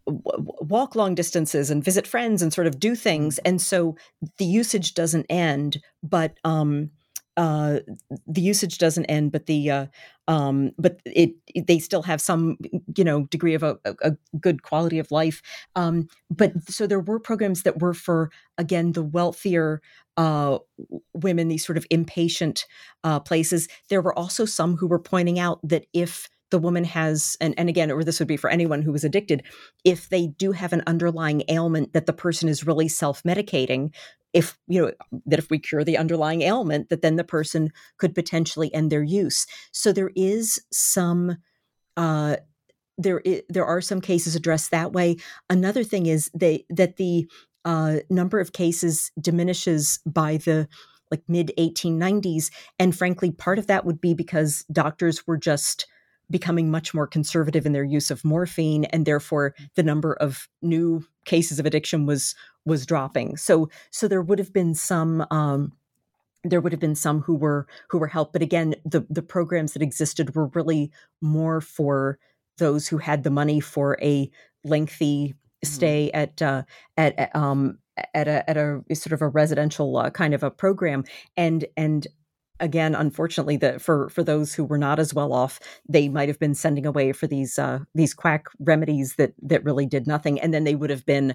[0.06, 3.48] walk long distances and visit friends and sort of do things mm-hmm.
[3.48, 3.96] and so
[4.38, 6.90] the usage doesn't end but um
[7.36, 7.80] uh
[8.26, 9.86] the usage doesn't end but the uh
[10.28, 12.56] um but it, it they still have some
[12.96, 15.42] you know degree of a, a, good quality of life.
[15.74, 19.82] Um but so there were programs that were for again the wealthier
[20.16, 20.58] uh
[21.12, 22.64] women these sort of inpatient
[23.02, 23.68] uh places.
[23.90, 27.68] There were also some who were pointing out that if the woman has and, and
[27.68, 29.42] again or this would be for anyone who was addicted
[29.82, 33.92] if they do have an underlying ailment that the person is really self-medicating
[34.34, 34.92] if you know
[35.24, 39.02] that if we cure the underlying ailment that then the person could potentially end their
[39.02, 39.46] use.
[39.72, 41.38] So there is some
[41.96, 42.36] uh
[42.98, 45.16] there are some cases addressed that way.
[45.50, 47.28] Another thing is they that the
[47.64, 50.68] uh, number of cases diminishes by the
[51.10, 55.86] like mid 1890s and frankly part of that would be because doctors were just
[56.30, 61.06] becoming much more conservative in their use of morphine and therefore the number of new
[61.24, 63.36] cases of addiction was was dropping.
[63.36, 65.72] So so there would have been some um,
[66.44, 69.72] there would have been some who were who were helped but again the the programs
[69.72, 72.18] that existed were really more for
[72.58, 74.30] those who had the money for a
[74.62, 75.66] lengthy mm-hmm.
[75.66, 76.62] stay at uh,
[76.96, 77.78] at um
[78.14, 81.04] at a at a sort of a residential uh, kind of a program.
[81.36, 82.06] And and
[82.60, 86.38] again unfortunately that for for those who were not as well off they might have
[86.38, 90.40] been sending away for these uh these quack remedies that that really did nothing.
[90.40, 91.34] And then they would have been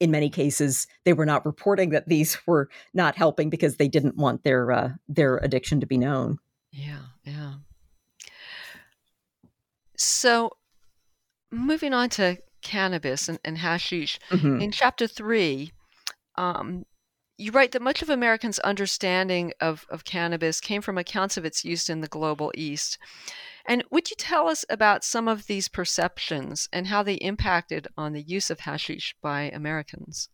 [0.00, 4.16] in many cases they were not reporting that these were not helping because they didn't
[4.16, 6.38] want their uh their addiction to be known
[6.72, 7.54] yeah yeah
[9.96, 10.50] so
[11.50, 14.60] moving on to cannabis and, and hashish, mm-hmm.
[14.60, 15.72] in chapter three,
[16.36, 16.84] um,
[17.38, 21.64] you write that much of Americans' understanding of, of cannabis came from accounts of its
[21.64, 22.98] use in the global East.
[23.68, 28.12] And would you tell us about some of these perceptions and how they impacted on
[28.12, 30.28] the use of hashish by Americans?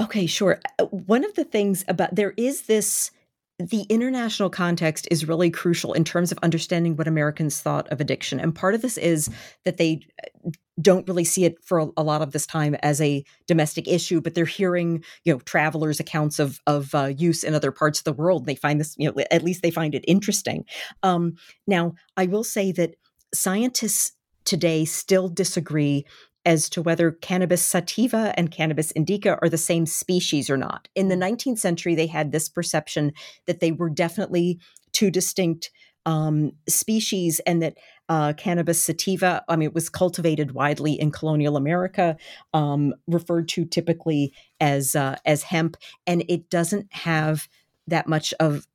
[0.00, 0.60] Okay, sure.
[0.78, 3.10] Uh, one of the things about there is this
[3.58, 8.38] the international context is really crucial in terms of understanding what Americans thought of addiction.
[8.38, 9.30] And part of this is
[9.64, 10.06] that they
[10.46, 14.20] uh, don't really see it for a, lot of this time as a domestic issue,
[14.20, 18.04] but they're hearing, you know, travelers' accounts of of uh, use in other parts of
[18.04, 18.46] the world.
[18.46, 20.64] They find this, you know, at least they find it interesting.
[21.02, 21.36] Um,
[21.66, 22.96] now, I will say that
[23.34, 24.12] scientists
[24.44, 26.04] today still disagree
[26.44, 30.88] as to whether cannabis sativa and cannabis indica are the same species or not.
[30.94, 31.58] In the 19th mm.
[31.58, 33.12] century, they had this perception
[33.46, 34.60] that they were definitely
[34.92, 35.70] two distinct
[36.06, 37.76] um, species and that
[38.08, 42.16] uh, cannabis sativa, I mean, it was cultivated widely in colonial America,
[42.54, 47.48] um, referred to typically as uh, as hemp, and it doesn't have
[47.86, 48.66] that much of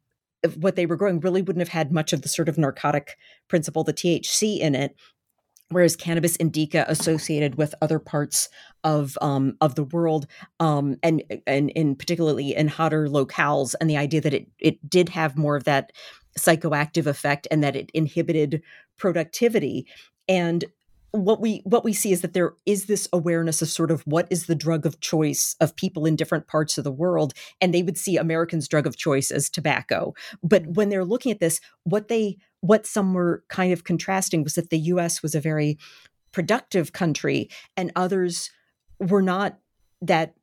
[0.57, 3.17] what they were growing really wouldn't have had much of the sort of narcotic
[3.47, 4.95] principle, the THC in it,
[5.71, 8.49] whereas cannabis indica associated with other parts
[8.83, 10.27] of um, of the world
[10.59, 15.09] um, and and in particularly in hotter locales and the idea that it it did
[15.09, 15.91] have more of that
[16.37, 18.61] psychoactive effect and that it inhibited
[18.97, 19.87] productivity.
[20.27, 20.65] And
[21.11, 24.27] what we what we see is that there is this awareness of sort of what
[24.29, 27.83] is the drug of choice of people in different parts of the world and they
[27.83, 30.13] would see Americans drug of choice as tobacco.
[30.41, 34.55] But when they're looking at this what they what some were kind of contrasting was
[34.55, 35.77] that the US was a very
[36.31, 38.49] productive country and others
[38.99, 39.59] were not
[40.01, 40.33] that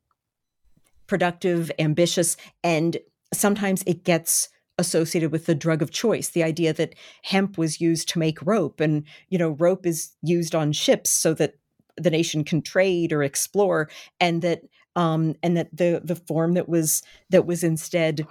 [1.07, 2.97] productive ambitious and
[3.33, 4.49] sometimes it gets
[4.79, 8.79] associated with the drug of choice the idea that hemp was used to make rope
[8.79, 11.55] and you know rope is used on ships so that
[11.97, 13.89] the nation can trade or explore
[14.19, 14.61] and that
[14.95, 18.25] um and that the the form that was that was instead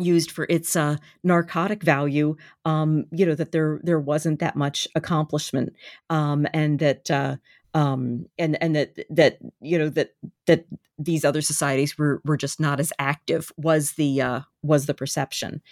[0.00, 4.86] used for its uh, narcotic value, um, you know that there there wasn't that much
[4.94, 5.74] accomplishment,
[6.10, 7.36] um, and that uh,
[7.78, 10.10] um, and and that that you know that
[10.46, 10.64] that
[10.98, 15.62] these other societies were were just not as active was the uh, was the perception,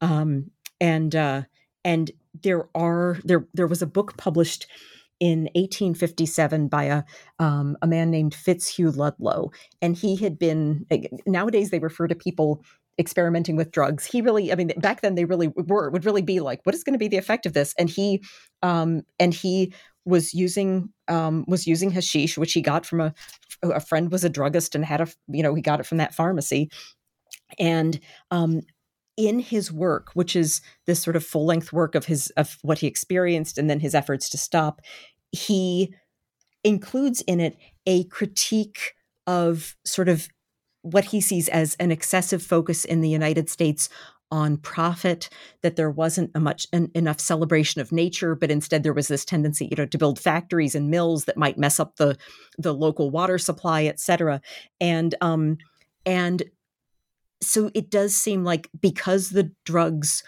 [0.00, 1.42] um, and uh,
[1.84, 2.10] and
[2.42, 4.66] there are there there was a book published
[5.20, 7.04] in 1857 by a
[7.38, 10.84] um, a man named Fitzhugh Ludlow, and he had been.
[11.26, 12.64] Nowadays, they refer to people
[12.98, 14.04] experimenting with drugs.
[14.04, 16.82] He really, I mean, back then they really were would really be like, what is
[16.82, 17.72] going to be the effect of this?
[17.78, 18.22] And he,
[18.62, 19.72] um, and he
[20.04, 23.14] was using um, was using hashish, which he got from a
[23.62, 26.14] a friend was a druggist and had a you know he got it from that
[26.14, 26.70] pharmacy,
[27.58, 28.62] and um,
[29.16, 32.78] in his work, which is this sort of full length work of his of what
[32.78, 34.80] he experienced and then his efforts to stop,
[35.30, 35.94] he
[36.64, 38.94] includes in it a critique
[39.26, 40.28] of sort of
[40.82, 43.88] what he sees as an excessive focus in the United States
[44.32, 45.28] on profit
[45.62, 49.24] that there wasn't a much en- enough celebration of nature but instead there was this
[49.24, 52.16] tendency you know to build factories and mills that might mess up the
[52.58, 54.40] the local water supply et cetera.
[54.80, 55.58] And um
[56.04, 56.42] and
[57.42, 60.22] so it does seem like because the drugs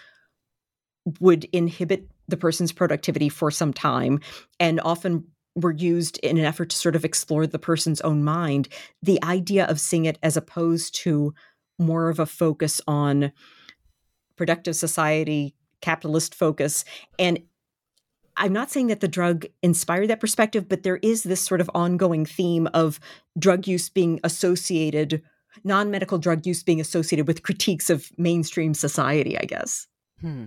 [1.19, 4.19] would inhibit the person's productivity for some time
[4.59, 8.67] and often were used in an effort to sort of explore the person's own mind,
[9.01, 11.33] the idea of seeing it as opposed to
[11.79, 13.31] more of a focus on
[14.35, 16.85] productive society, capitalist focus.
[17.19, 17.43] And
[18.37, 21.69] I'm not saying that the drug inspired that perspective, but there is this sort of
[21.73, 22.99] ongoing theme of
[23.39, 25.21] drug use being associated,
[25.63, 29.87] non medical drug use being associated with critiques of mainstream society, I guess.
[30.19, 30.45] Hmm.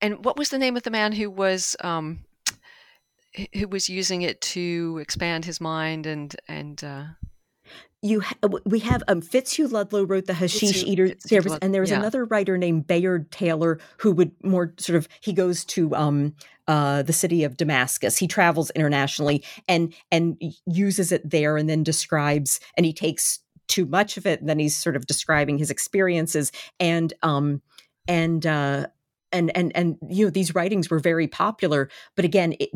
[0.00, 2.20] And what was the name of the man who was um,
[3.54, 7.04] who was using it to expand his mind and and uh...
[8.02, 11.82] you ha- we have um, Fitzhugh Ludlow wrote the Hashish Fitzhugh, Eater was, and there
[11.82, 11.98] was yeah.
[11.98, 16.34] another writer named Bayard Taylor who would more sort of he goes to um,
[16.66, 18.16] uh, the city of Damascus.
[18.16, 23.84] He travels internationally and and uses it there, and then describes and he takes too
[23.84, 27.60] much of it, and then he's sort of describing his experiences and um
[28.08, 28.86] and uh
[29.30, 32.70] and and and you know these writings were very popular but again it,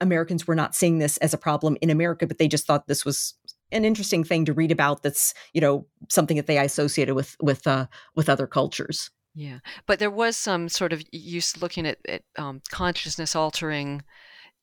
[0.00, 3.04] americans were not seeing this as a problem in america but they just thought this
[3.04, 3.34] was
[3.72, 7.66] an interesting thing to read about that's you know something that they associated with with
[7.66, 9.10] uh with other cultures.
[9.34, 14.02] Yeah but there was some sort of use looking at, at um, consciousness altering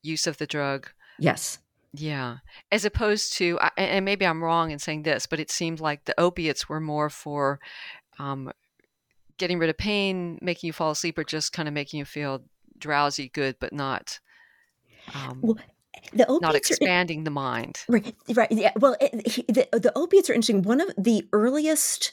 [0.02, 0.88] use of the drug.
[1.18, 1.58] Yes.
[1.92, 2.38] Yeah
[2.72, 6.20] as opposed to and maybe i'm wrong in saying this but it seemed like the
[6.20, 7.60] opiates were more for
[8.18, 8.50] um,
[9.38, 12.42] getting rid of pain, making you fall asleep, or just kind of making you feel
[12.78, 14.20] drowsy, good, but not
[15.14, 15.58] Um, well,
[16.12, 17.78] the opiates not expanding the mind.
[17.88, 18.50] Right, right.
[18.50, 18.72] Yeah.
[18.76, 20.62] Well, it, he- the the opiates are interesting.
[20.62, 22.12] One of the earliest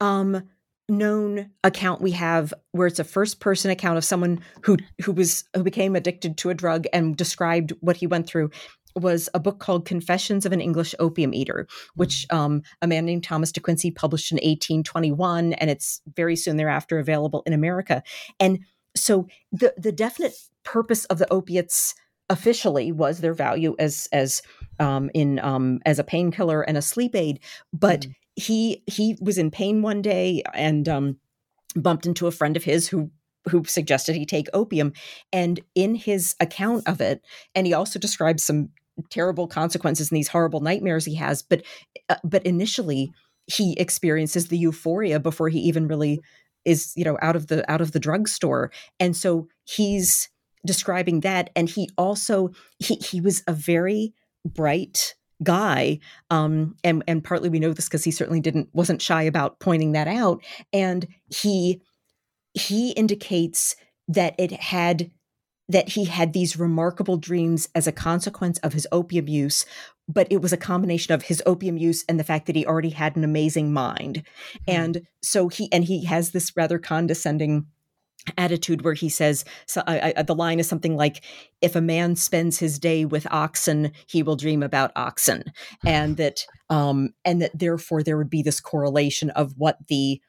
[0.00, 0.48] um,
[0.88, 5.44] known account we have, where it's a first person account of someone who who was
[5.54, 8.50] who became addicted to a drug and described what he went through,
[8.96, 13.24] was a book called Confessions of an English Opium Eater, which um, a man named
[13.24, 18.02] Thomas De Quincey published in 1821, and it's very soon thereafter available in America.
[18.40, 18.60] And
[18.96, 21.94] so the the definite purpose of the opiates
[22.30, 24.42] officially was their value as as
[24.78, 27.40] um, in um, as a painkiller and a sleep aid,
[27.72, 28.14] but Mm.
[28.36, 31.16] he he was in pain one day and um,
[31.76, 33.10] bumped into a friend of his who
[33.48, 34.92] who suggested he take opium,
[35.32, 37.22] and in his account of it,
[37.54, 38.70] and he also describes some
[39.10, 41.62] terrible consequences and these horrible nightmares he has, but
[42.08, 43.12] uh, but initially
[43.46, 46.20] he experiences the euphoria before he even really
[46.64, 48.70] is you know out of the out of the drugstore
[49.00, 50.28] and so he's
[50.64, 54.12] describing that and he also he he was a very
[54.44, 55.98] bright guy
[56.30, 59.92] um and and partly we know this because he certainly didn't wasn't shy about pointing
[59.92, 60.42] that out
[60.72, 61.80] and he
[62.54, 63.74] he indicates
[64.06, 65.10] that it had
[65.68, 69.64] that he had these remarkable dreams as a consequence of his opium use
[70.08, 72.90] but it was a combination of his opium use and the fact that he already
[72.90, 74.22] had an amazing mind.
[74.66, 77.66] And so he and he has this rather condescending
[78.36, 81.24] attitude where he says so I, I, the line is something like
[81.60, 85.44] if a man spends his day with oxen he will dream about oxen
[85.86, 90.20] and that um and that therefore there would be this correlation of what the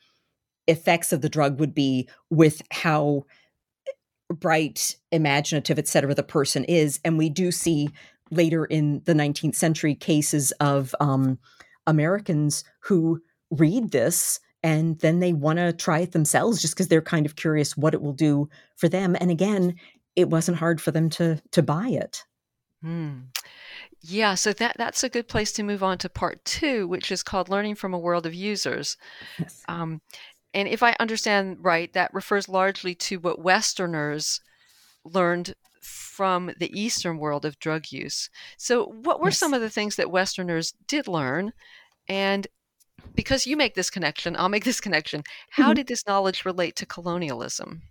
[0.68, 3.24] effects of the drug would be with how
[4.32, 7.00] bright imaginative etc the person is.
[7.06, 7.90] And we do see
[8.32, 11.38] later in the 19th century cases of um
[11.86, 13.22] americans who
[13.52, 17.36] read this and then they want to try it themselves just because they're kind of
[17.36, 19.76] curious what it will do for them and again
[20.16, 22.24] it wasn't hard for them to to buy it
[22.82, 23.20] Hmm.
[24.01, 27.24] Yeah, so that that's a good place to move on to part two, which is
[27.24, 28.97] called "Learning from a World of Users."
[29.38, 29.68] yes.
[29.68, 30.01] Um,
[30.53, 34.41] and if I understand right, that refers largely to what Westerners
[35.05, 38.30] learned from the Eastern world of drug use.
[38.57, 39.39] So, what were Yes.
[39.39, 41.53] some of the things that Westerners did learn?
[42.09, 42.47] And
[43.16, 45.24] because you make this connection, I'll make this connection.
[45.51, 45.76] How Mhm.
[45.76, 47.82] did this knowledge relate to colonialism?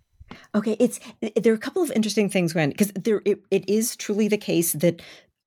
[0.55, 0.99] Okay, it's
[1.41, 4.37] there are a couple of interesting things, Gwen, because there it, it is truly the
[4.37, 5.01] case that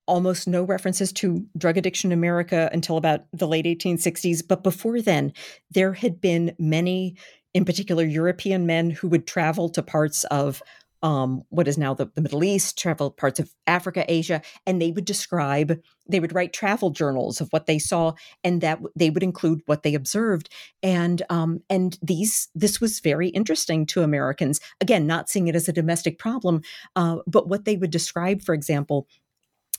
[0.07, 4.47] almost no references to drug addiction in America until about the late 1860s.
[4.47, 5.33] But before then,
[5.71, 7.17] there had been many,
[7.55, 10.63] in particular, European men who would travel to parts of
[11.07, 14.91] um, what is now the, the Middle East, travel parts of Africa, Asia, and they
[14.91, 15.81] would describe,
[16.11, 19.85] they would write travel journals of what they saw, and that they would include what
[19.85, 20.49] they observed.
[20.83, 24.59] And um and these this was very interesting to americans.
[24.81, 26.63] Again not seeing it as a domestic problem
[26.97, 29.07] uh, but what they would describe for example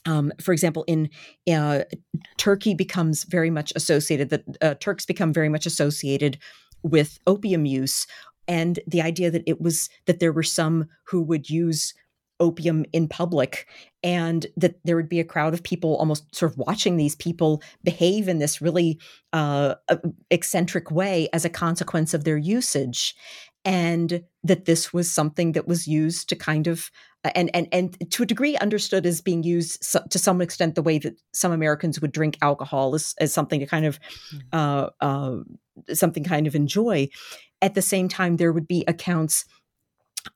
[0.06, 1.10] um, for example, in
[1.52, 1.80] uh,
[2.38, 6.38] Turkey becomes very much associated that uh, Turks become very much associated
[6.82, 8.06] with opium use,
[8.48, 11.94] and the idea that it was that there were some who would use
[12.40, 13.66] opium in public
[14.02, 17.60] and that there would be a crowd of people almost sort of watching these people
[17.82, 18.98] behave in this really
[19.32, 19.96] uh, uh,
[20.30, 23.14] eccentric way as a consequence of their usage
[23.64, 26.90] and that this was something that was used to kind of
[27.34, 30.82] and and and to a degree understood as being used so, to some extent the
[30.82, 33.98] way that some Americans would drink alcohol as, as something to kind of
[34.52, 35.36] uh, uh,
[35.92, 37.08] something kind of enjoy.
[37.60, 39.44] At the same time, there would be accounts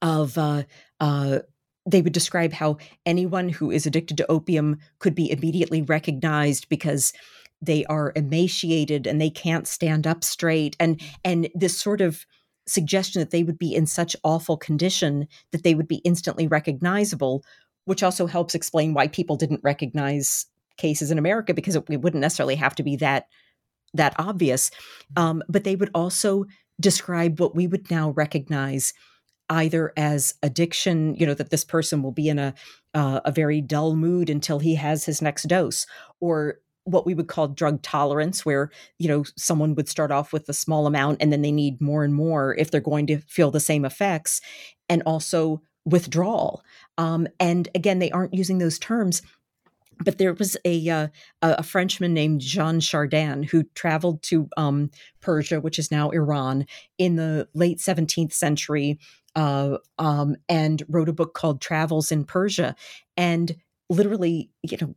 [0.01, 0.65] of uh,
[1.01, 1.41] uh,
[1.87, 7.13] they would describe how anyone who is addicted to opium could be immediately recognized because
[7.61, 12.27] they are emaciated and they can't stand up straight and and this sort of
[12.67, 17.45] suggestion that they would be in such awful condition that they would be instantly recognizable
[17.85, 22.21] which also helps explain why people didn't recognize cases in America because it, it wouldn't
[22.21, 23.27] necessarily have to be that
[23.95, 24.71] that obvious
[25.17, 26.45] um, but they would also
[26.81, 28.93] describe what we would now recognize
[29.49, 32.55] either as addiction you know that this person will be in a
[32.95, 35.87] uh, a very dull mood until he has his next dose
[36.21, 40.49] or what we would call drug tolerance where you know someone would start off with
[40.49, 43.51] a small amount and then they need more and more if they're going to feel
[43.51, 44.41] the same effects
[44.89, 46.63] and also withdrawal.
[46.99, 49.23] Um, and again they aren't using those terms
[50.05, 51.09] but there was a uh,
[51.43, 54.91] a Frenchman named Jean Chardin who traveled to um,
[55.21, 56.67] Persia, which is now Iran,
[56.99, 58.99] in the late 17th century,
[59.35, 62.75] uh, um, and wrote a book called Travels in Persia.
[63.17, 63.57] And
[63.89, 64.95] literally, you know,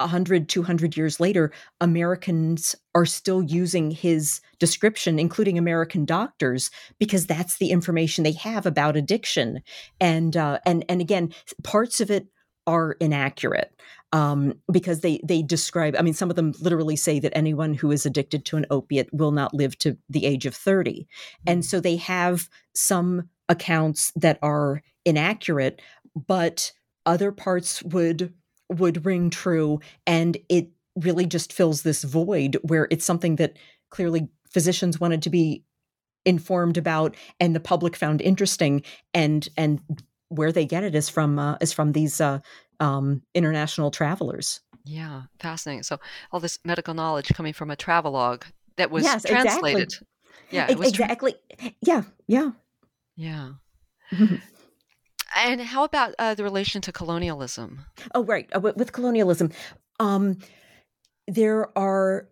[0.00, 6.70] 100, 200 years later, Americans are still using his description, including American doctors,
[7.00, 9.60] because that's the information they have about addiction.
[10.00, 11.34] And uh, and and again,
[11.64, 12.28] parts of it
[12.68, 13.72] are inaccurate
[14.12, 15.96] um, because they they describe.
[15.98, 19.08] I mean, some of them literally say that anyone who is addicted to an opiate
[19.12, 21.08] will not live to the age of thirty,
[21.46, 25.80] and so they have some accounts that are inaccurate,
[26.14, 26.72] but
[27.06, 28.34] other parts would
[28.68, 33.56] would ring true, and it really just fills this void where it's something that
[33.90, 35.64] clearly physicians wanted to be
[36.24, 38.82] informed about and the public found interesting
[39.14, 39.80] and and
[40.28, 42.40] where they get it is from uh, is from these uh,
[42.80, 44.60] um, international travelers.
[44.84, 45.82] Yeah, fascinating.
[45.82, 45.98] So
[46.32, 48.44] all this medical knowledge coming from a travelogue
[48.76, 49.82] that was yes, translated.
[49.82, 50.06] Exactly.
[50.50, 51.34] Yeah, was exactly.
[51.58, 52.50] Tra- yeah, yeah,
[53.16, 53.50] yeah.
[55.36, 57.84] and how about uh, the relation to colonialism?
[58.14, 58.48] Oh, right.
[58.54, 59.52] Uh, with, with, colonialism,
[60.00, 60.38] um,
[61.26, 62.28] there are.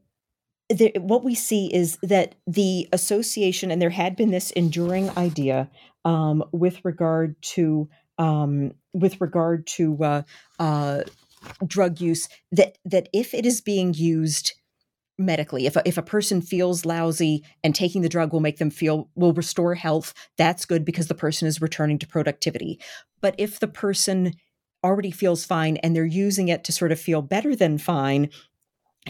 [0.68, 5.70] There, what we see is that the association, and there had been this enduring idea
[6.06, 10.22] um, with regard to um, with regard to uh,
[10.58, 11.00] uh,
[11.66, 14.54] drug use that that if it is being used
[15.18, 18.70] medically if a, if a person feels lousy and taking the drug will make them
[18.70, 22.78] feel will restore health that's good because the person is returning to productivity.
[23.20, 24.34] But if the person
[24.84, 28.30] already feels fine and they're using it to sort of feel better than fine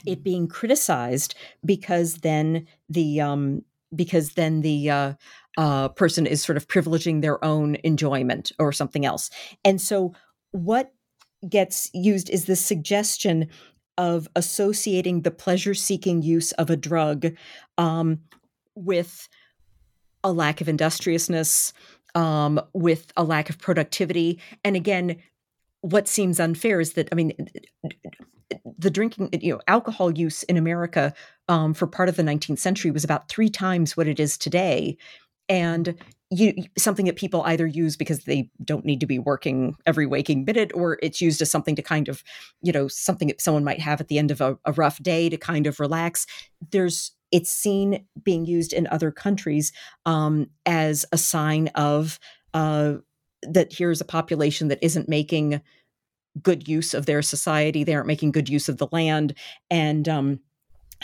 [0.06, 1.34] it being criticized
[1.64, 3.62] because then the um
[3.94, 5.12] because then the uh
[5.56, 9.30] uh, person is sort of privileging their own enjoyment or something else.
[9.64, 10.14] And so,
[10.52, 10.92] what
[11.48, 13.48] gets used is the suggestion
[13.98, 17.34] of associating the pleasure seeking use of a drug
[17.78, 18.20] um,
[18.74, 19.28] with
[20.22, 21.72] a lack of industriousness,
[22.14, 24.40] um, with a lack of productivity.
[24.64, 25.16] And again,
[25.80, 27.32] what seems unfair is that, I mean,
[28.78, 31.12] the drinking, you know, alcohol use in America
[31.48, 34.96] um, for part of the 19th century was about three times what it is today.
[35.48, 35.94] And
[36.30, 40.44] you something that people either use because they don't need to be working every waking
[40.44, 42.24] minute or it's used as something to kind of
[42.62, 45.28] you know something that someone might have at the end of a, a rough day
[45.28, 46.26] to kind of relax.
[46.72, 49.72] There's it's seen being used in other countries
[50.04, 52.18] um, as a sign of
[52.54, 52.94] uh,
[53.42, 55.60] that here's a population that isn't making
[56.42, 59.34] good use of their society they aren't making good use of the land
[59.70, 60.40] and um,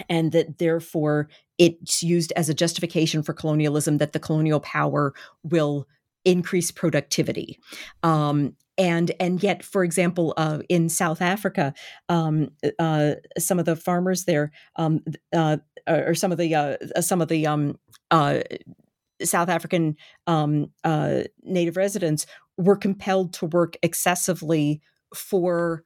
[0.09, 1.28] and that therefore
[1.59, 5.87] it's used as a justification for colonialism that the colonial power will
[6.24, 7.59] increase productivity.
[8.03, 11.74] Um, and and yet for example uh, in south africa
[12.09, 15.01] um, uh, some of the farmers there um,
[15.35, 17.78] uh, or some of the uh, some of the um,
[18.11, 18.41] uh,
[19.22, 19.95] south african
[20.26, 22.24] um, uh, native residents
[22.57, 24.80] were compelled to work excessively
[25.14, 25.84] for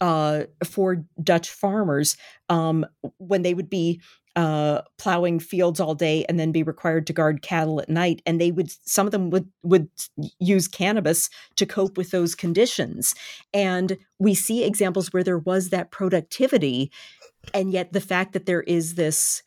[0.00, 2.16] uh, for Dutch farmers
[2.48, 2.86] um,
[3.18, 4.00] when they would be
[4.36, 8.22] uh, plowing fields all day and then be required to guard cattle at night.
[8.24, 9.88] And they would, some of them would would
[10.38, 13.14] use cannabis to cope with those conditions.
[13.52, 16.92] And we see examples where there was that productivity,
[17.52, 19.42] and yet the fact that there is this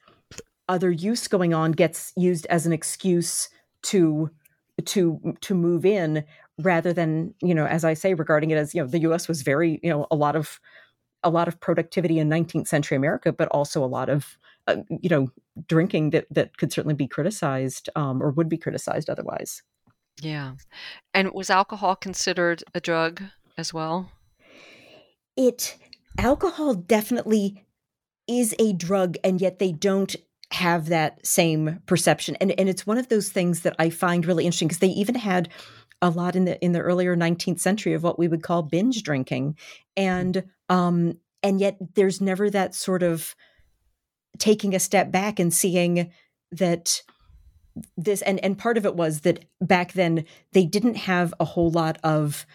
[0.68, 3.50] other use going on gets used as an excuse
[3.84, 4.30] to
[4.86, 6.24] to to move in
[6.60, 9.42] rather than you know as i say regarding it as you know the us was
[9.42, 10.60] very you know a lot of
[11.24, 14.38] a lot of productivity in 19th century america but also a lot of
[14.68, 15.28] uh, you know
[15.68, 19.64] drinking that that could certainly be criticized um, or would be criticized otherwise.
[20.22, 20.54] Yeah.
[21.14, 23.24] And was alcohol considered a drug
[23.58, 24.12] as well?
[25.36, 25.78] It
[26.18, 27.66] alcohol definitely
[28.28, 30.16] is a drug and yet they don't
[30.52, 32.36] have that same perception.
[32.36, 35.16] And and it's one of those things that i find really interesting because they even
[35.16, 35.50] had
[36.02, 39.04] a lot in the in the earlier 19th century of what we would call binge
[39.04, 39.58] drinking.
[39.96, 43.36] And um and yet there's never that sort of
[44.38, 46.12] taking a step back and seeing
[46.52, 47.02] that
[47.98, 51.72] this and and part of it was that back then they didn't have a whole
[51.72, 52.46] lot of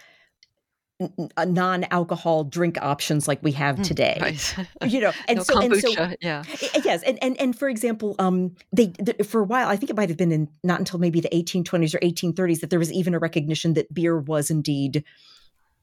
[1.47, 4.57] non-alcohol drink options like we have hmm, today right.
[4.87, 6.43] you know and no so kombucha, and so yeah
[6.85, 8.93] yes and and and for example um they,
[9.23, 11.95] for a while i think it might have been in not until maybe the 1820s
[11.95, 15.05] or 1830s that there was even a recognition that beer was indeed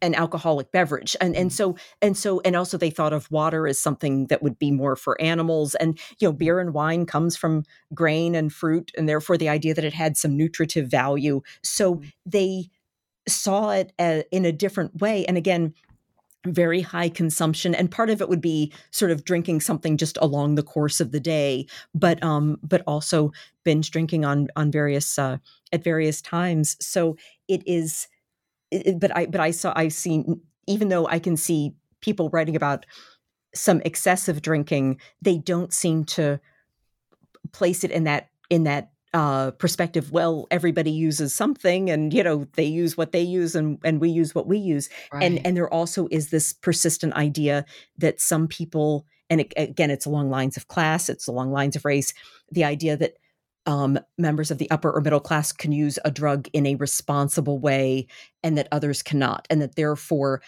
[0.01, 1.55] an alcoholic beverage and and hmm.
[1.55, 4.95] so and so and also they thought of water as something that would be more
[4.95, 9.37] for animals and you know beer and wine comes from grain and fruit and therefore
[9.37, 12.05] the idea that it had some nutritive value so hmm.
[12.25, 12.69] they
[13.27, 15.25] saw it uh, in a different way.
[15.25, 15.73] And again,
[16.45, 20.55] very high consumption and part of it would be sort of drinking something just along
[20.55, 21.65] the course of the day
[21.95, 23.31] but um but also
[23.63, 25.37] binge drinking on on various uh
[25.71, 27.15] at various times so
[27.47, 28.07] it is
[28.71, 32.57] it, but i but i saw i've seen even though i can see people writing
[32.57, 32.85] about
[33.55, 36.39] some excessive drinking they don't seem to
[37.53, 42.47] place it in that in that uh, perspective, well, everybody uses something, and you know
[42.53, 45.23] they use what they use, and and we use what we use, right.
[45.23, 47.65] and and there also is this persistent idea
[47.97, 51.85] that some people, and it, again, it's along lines of class, it's along lines of
[51.85, 52.13] race,
[52.51, 53.13] the idea that
[53.67, 57.59] um, members of the upper or middle class can use a drug in a responsible
[57.59, 58.07] way,
[58.41, 60.41] and that others cannot, and that therefore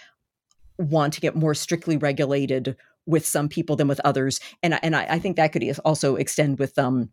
[0.79, 5.05] want to get more strictly regulated with some people than with others, and and I,
[5.07, 7.11] I think that could also extend with um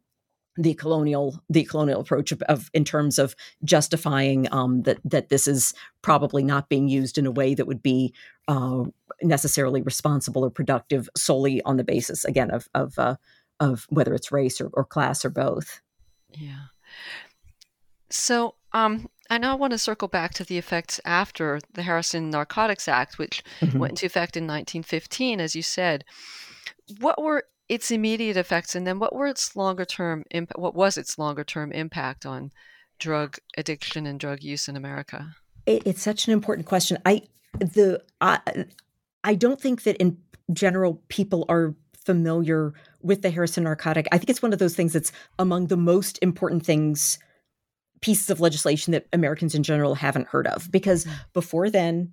[0.57, 3.35] the colonial the colonial approach of, of in terms of
[3.65, 5.73] justifying um, that that this is
[6.03, 8.13] probably not being used in a way that would be
[8.49, 8.85] uh,
[9.23, 13.17] necessarily responsible or productive solely on the basis again of of uh,
[13.61, 15.81] of whether it's race or, or class or both.
[16.31, 16.67] Yeah.
[18.11, 22.89] So um, I now want to circle back to the effects after the Harrison Narcotics
[22.89, 23.79] Act, which mm-hmm.
[23.79, 26.05] went into effect in 1915, as you said.
[26.99, 30.25] What were its immediate effects, and then what were its longer term
[30.57, 32.51] what was its longer term impact on
[32.99, 35.35] drug addiction and drug use in America?
[35.65, 36.99] It, it's such an important question.
[37.07, 37.23] I
[37.59, 38.41] the I,
[39.25, 40.19] I don't think that in
[40.53, 44.07] general people are familiar with the Harrison narcotic.
[44.13, 47.19] I think it's one of those things that's among the most important things
[48.03, 51.13] pieces of legislation that Americans in general haven't heard of because mm.
[51.33, 52.13] before then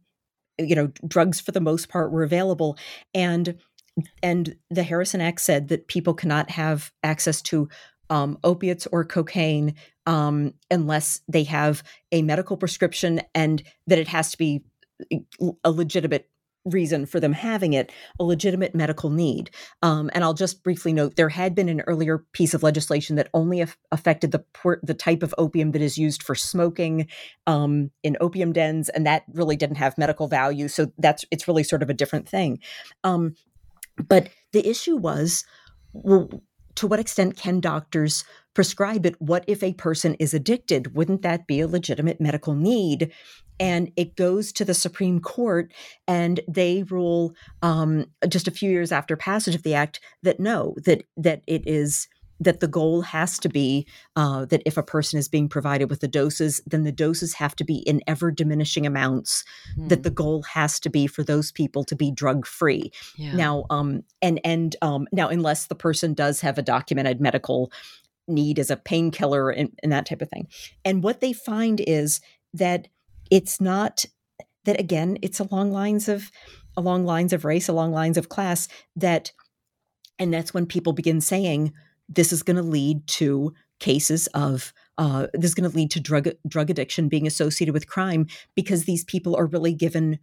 [0.57, 2.77] you know drugs for the most part were available
[3.13, 3.57] and
[4.21, 7.69] and the Harrison Act said that people cannot have access to
[8.09, 9.75] um, opiates or cocaine
[10.05, 14.63] um, unless they have a medical prescription and that it has to be
[15.63, 16.29] a legitimate
[16.65, 19.49] reason for them having it, a legitimate medical need.
[19.81, 23.29] Um, and I'll just briefly note there had been an earlier piece of legislation that
[23.33, 24.43] only af- affected the
[24.83, 27.07] the type of opium that is used for smoking
[27.47, 30.67] um, in opium dens, and that really didn't have medical value.
[30.67, 32.59] So that's it's really sort of a different thing.
[33.03, 33.35] Um,
[34.07, 35.43] but the issue was
[35.93, 36.29] well,
[36.75, 38.23] to what extent can doctors
[38.53, 39.19] prescribe it?
[39.19, 40.95] What if a person is addicted?
[40.95, 43.11] Wouldn't that be a legitimate medical need?
[43.59, 45.73] And it goes to the Supreme Court,
[46.07, 50.75] and they rule um, just a few years after passage of the act that no,
[50.85, 52.07] that that it is
[52.39, 53.85] that the goal has to be
[54.15, 57.55] uh, that if a person is being provided with the doses, then the doses have
[57.57, 59.43] to be in ever diminishing amounts.
[59.77, 59.89] Mm.
[59.89, 62.91] That the goal has to be for those people to be drug free.
[63.17, 63.35] Yeah.
[63.35, 67.71] Now, um, and and um, now, unless the person does have a documented medical
[68.27, 70.47] need as a painkiller and, and that type of thing,
[70.85, 72.21] and what they find is
[72.53, 72.87] that
[73.29, 74.05] it's not
[74.65, 76.31] that again, it's along lines of
[76.77, 79.31] along lines of race, along lines of class that,
[80.17, 81.73] and that's when people begin saying
[82.09, 85.99] this is going to lead to cases of uh, this is going to lead to
[85.99, 90.19] drug drug addiction being associated with crime because these people are really given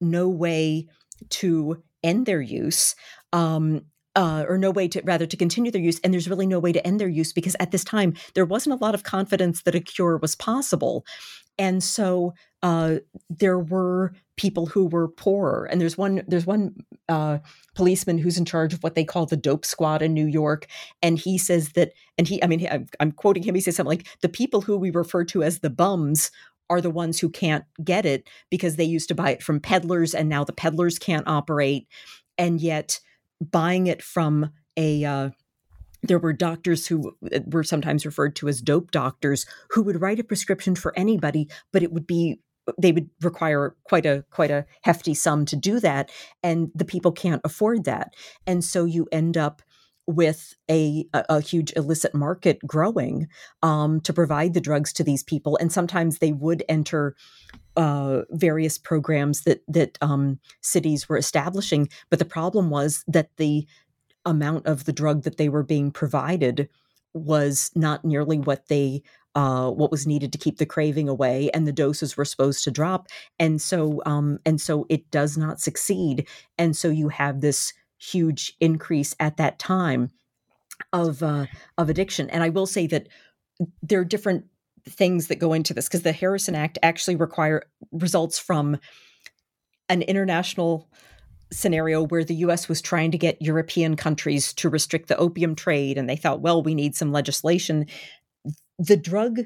[0.00, 0.86] no way
[1.30, 2.94] to end their use
[3.32, 3.84] um,
[4.16, 6.72] uh, or no way to rather to continue their use and there's really no way
[6.72, 9.74] to end their use because at this time there wasn't a lot of confidence that
[9.74, 11.04] a cure was possible.
[11.58, 12.32] And so
[12.62, 12.96] uh,
[13.28, 16.74] there were people who were poorer and there's one there's one
[17.08, 17.38] uh,
[17.74, 20.66] policeman who's in charge of what they call the dope squad in new york
[21.02, 23.98] and he says that and he i mean I'm, I'm quoting him he says something
[23.98, 26.30] like the people who we refer to as the bums
[26.72, 30.14] are the ones who can't get it because they used to buy it from peddlers
[30.14, 31.86] and now the peddlers can't operate.
[32.38, 32.98] And yet
[33.50, 35.30] buying it from a uh,
[36.04, 37.16] there were doctors who
[37.46, 41.82] were sometimes referred to as dope doctors who would write a prescription for anybody but
[41.82, 42.40] it would be
[42.78, 46.10] they would require quite a quite a hefty sum to do that
[46.42, 48.14] and the people can't afford that.
[48.46, 49.62] And so you end up
[50.06, 53.28] with a, a, a huge illicit market growing
[53.62, 57.14] um, to provide the drugs to these people and sometimes they would enter
[57.76, 63.66] uh, various programs that that um, cities were establishing but the problem was that the
[64.24, 66.68] amount of the drug that they were being provided
[67.14, 69.02] was not nearly what they
[69.34, 72.70] uh, what was needed to keep the craving away, and the doses were supposed to
[72.70, 73.08] drop,
[73.38, 78.54] and so um, and so it does not succeed, and so you have this huge
[78.60, 80.10] increase at that time
[80.92, 81.46] of uh,
[81.78, 82.28] of addiction.
[82.28, 83.08] And I will say that
[83.82, 84.44] there are different
[84.88, 87.62] things that go into this because the Harrison Act actually require
[87.92, 88.78] results from
[89.88, 90.88] an international
[91.52, 95.98] scenario where the US was trying to get European countries to restrict the opium trade
[95.98, 97.86] and they thought well we need some legislation.
[98.78, 99.40] The drug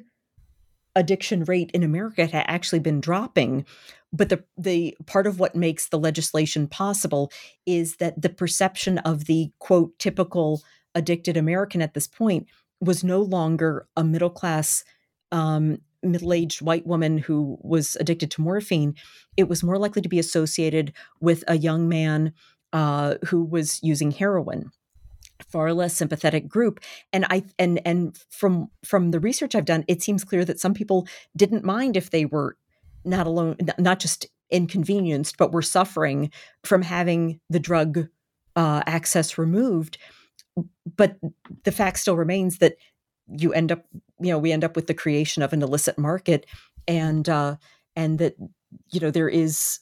[0.94, 3.66] addiction rate in America had actually been dropping
[4.12, 7.30] but the the part of what makes the legislation possible
[7.66, 10.62] is that the perception of the quote typical
[10.94, 12.46] addicted American at this point
[12.80, 14.84] was no longer a middle class
[15.32, 18.94] um, middle-aged white woman who was addicted to morphine
[19.36, 22.32] it was more likely to be associated with a young man
[22.72, 24.70] uh, who was using heroin.
[25.48, 26.80] Far less sympathetic group.
[27.12, 30.74] And i and and from from the research i've done it seems clear that some
[30.74, 31.06] people
[31.36, 32.56] didn't mind if they were
[33.04, 36.30] not alone not just inconvenienced but were suffering
[36.64, 38.08] from having the drug
[38.56, 39.98] uh, access removed.
[40.96, 41.18] But
[41.64, 42.76] the fact still remains that
[43.28, 43.84] you end up
[44.20, 46.46] you know we end up with the creation of an illicit market
[46.86, 47.56] and uh
[47.94, 48.36] and that
[48.90, 49.80] you know there is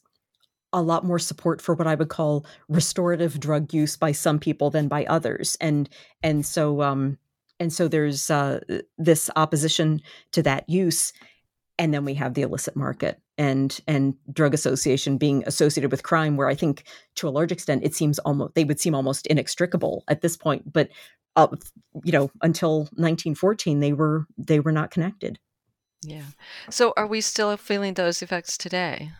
[0.74, 4.70] a lot more support for what I would call restorative drug use by some people
[4.70, 5.88] than by others, and
[6.22, 7.16] and so um,
[7.60, 8.60] and so there's uh,
[8.98, 11.12] this opposition to that use,
[11.78, 16.36] and then we have the illicit market and and drug association being associated with crime,
[16.36, 16.82] where I think
[17.16, 20.72] to a large extent it seems almost they would seem almost inextricable at this point,
[20.72, 20.88] but
[21.36, 21.48] uh,
[22.02, 25.38] you know until 1914 they were they were not connected.
[26.02, 26.26] Yeah.
[26.70, 29.12] So are we still feeling those effects today?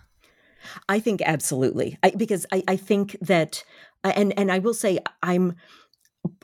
[0.89, 3.65] I think absolutely, I, because I, I think that,
[4.03, 5.55] and and I will say, I'm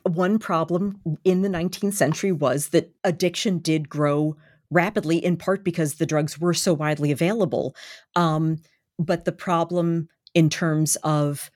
[0.03, 4.37] one problem in the 19th century was that addiction did grow
[4.71, 7.75] rapidly, in part because the drugs were so widely available.
[8.14, 8.59] Um,
[8.99, 11.51] but the problem in terms of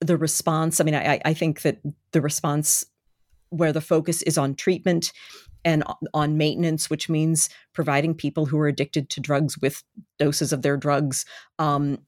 [0.00, 1.78] the response, I mean, I, I think that
[2.12, 2.84] the response
[3.50, 5.12] where the focus is on treatment
[5.64, 5.82] and
[6.14, 9.82] on maintenance, which means providing people who are addicted to drugs with
[10.18, 11.24] doses of their drugs,
[11.58, 11.98] um,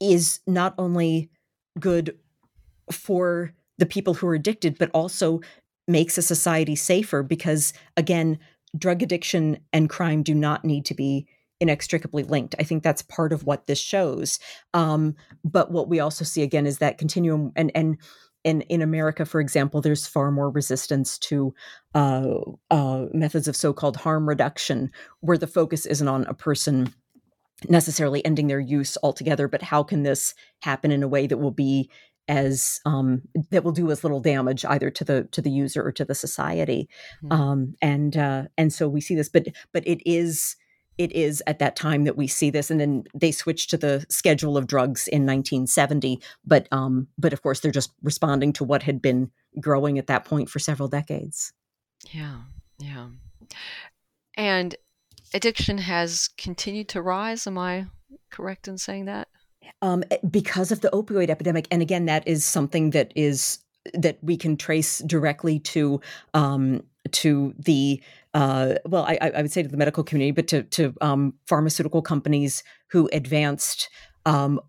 [0.00, 1.30] is not only
[1.78, 2.16] good
[2.90, 5.40] for the people who are addicted, but also
[5.88, 8.38] makes a society safer because, again,
[8.76, 11.26] drug addiction and crime do not need to be
[11.60, 12.54] inextricably linked.
[12.58, 14.38] I think that's part of what this shows.
[14.72, 15.14] Um,
[15.44, 17.98] but what we also see again is that continuum and and
[18.44, 21.54] in in America, for example, there's far more resistance to
[21.94, 22.36] uh,
[22.70, 26.92] uh, methods of so-called harm reduction, where the focus isn't on a person
[27.68, 31.50] necessarily ending their use altogether, but how can this happen in a way that will
[31.50, 31.90] be
[32.28, 35.92] as um, that will do as little damage either to the to the user or
[35.92, 36.88] to the society,
[37.24, 37.32] mm-hmm.
[37.32, 40.56] um, and uh, and so we see this, but but it is
[41.00, 44.04] it is at that time that we see this and then they switched to the
[44.10, 48.82] schedule of drugs in 1970 but um but of course they're just responding to what
[48.82, 51.54] had been growing at that point for several decades.
[52.10, 52.40] Yeah
[52.78, 53.06] yeah.
[54.36, 54.76] And
[55.32, 57.86] addiction has continued to rise am i
[58.30, 59.28] correct in saying that?
[59.80, 63.60] Um, eh, because of the opioid epidemic and again that is something that is
[63.94, 66.02] that we can trace directly to
[66.34, 66.82] um,
[67.12, 70.94] to the uh, well, I, I, would say to the medical community, but to to
[71.00, 73.88] um, pharmaceutical companies who advanced,
[74.24, 74.60] um,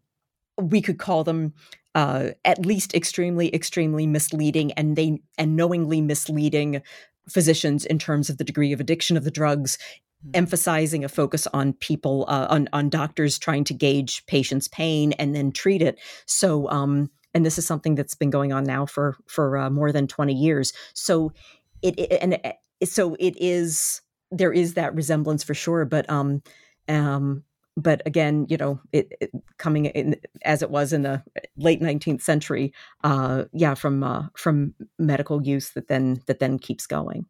[0.57, 1.53] we could call them
[1.93, 6.81] uh, at least extremely, extremely misleading, and they and knowingly misleading
[7.29, 9.77] physicians in terms of the degree of addiction of the drugs.
[9.77, 10.31] Mm-hmm.
[10.35, 15.35] Emphasizing a focus on people, uh, on on doctors trying to gauge patients' pain and
[15.35, 15.99] then treat it.
[16.25, 19.91] So, um, and this is something that's been going on now for for uh, more
[19.91, 20.73] than twenty years.
[20.93, 21.33] So,
[21.81, 24.01] it, it and it, so it is
[24.31, 26.41] there is that resemblance for sure but um
[26.87, 27.43] um
[27.77, 31.21] but again you know it, it, coming in as it was in the
[31.57, 32.73] late 19th century
[33.03, 37.25] uh yeah from uh from medical use that then that then keeps going.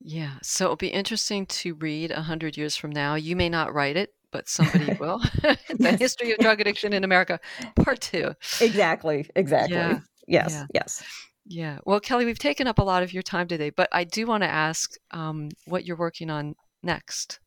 [0.00, 3.14] Yeah so it'll be interesting to read a hundred years from now.
[3.14, 5.20] You may not write it but somebody will.
[5.78, 7.40] The history of drug addiction in america
[7.76, 8.34] part two.
[8.60, 9.76] Exactly exactly.
[9.76, 10.00] Yeah.
[10.26, 10.66] yes yeah.
[10.74, 11.04] yes
[11.48, 11.78] yeah.
[11.84, 14.42] Well, Kelly, we've taken up a lot of your time today, but I do want
[14.42, 17.40] to ask um, what you're working on next.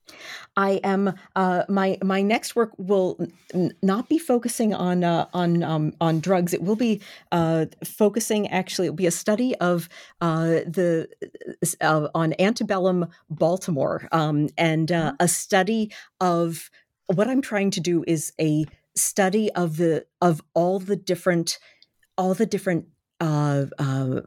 [0.55, 3.17] I am uh, my my next work will
[3.53, 6.53] n- not be focusing on uh, on um, on drugs.
[6.53, 8.87] It will be uh, focusing actually.
[8.87, 9.89] It will be a study of
[10.21, 11.07] uh, the
[11.81, 15.15] uh, on antebellum Baltimore um, and uh, mm-hmm.
[15.19, 16.69] a study of
[17.07, 21.59] what I'm trying to do is a study of the of all the different
[22.17, 22.85] all the different
[23.19, 24.21] uh, uh,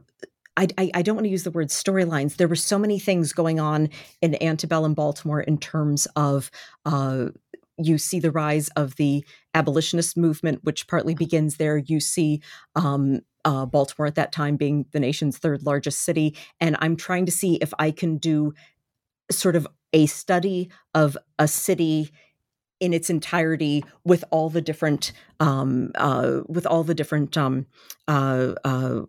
[0.55, 2.35] I, I, I, don't want to use the word storylines.
[2.35, 3.89] There were so many things going on
[4.21, 6.51] in antebellum Baltimore in terms of
[6.85, 7.29] uh,
[7.77, 11.77] you see the rise of the abolitionist movement, which partly begins there.
[11.77, 12.41] You see
[12.75, 16.35] um, uh, Baltimore at that time being the nation's third largest city.
[16.59, 18.53] And I'm trying to see if I can do
[19.31, 22.11] sort of a study of a city
[22.83, 27.65] in its entirety with all the different um, uh, with all the different um,
[28.09, 29.03] uh, uh,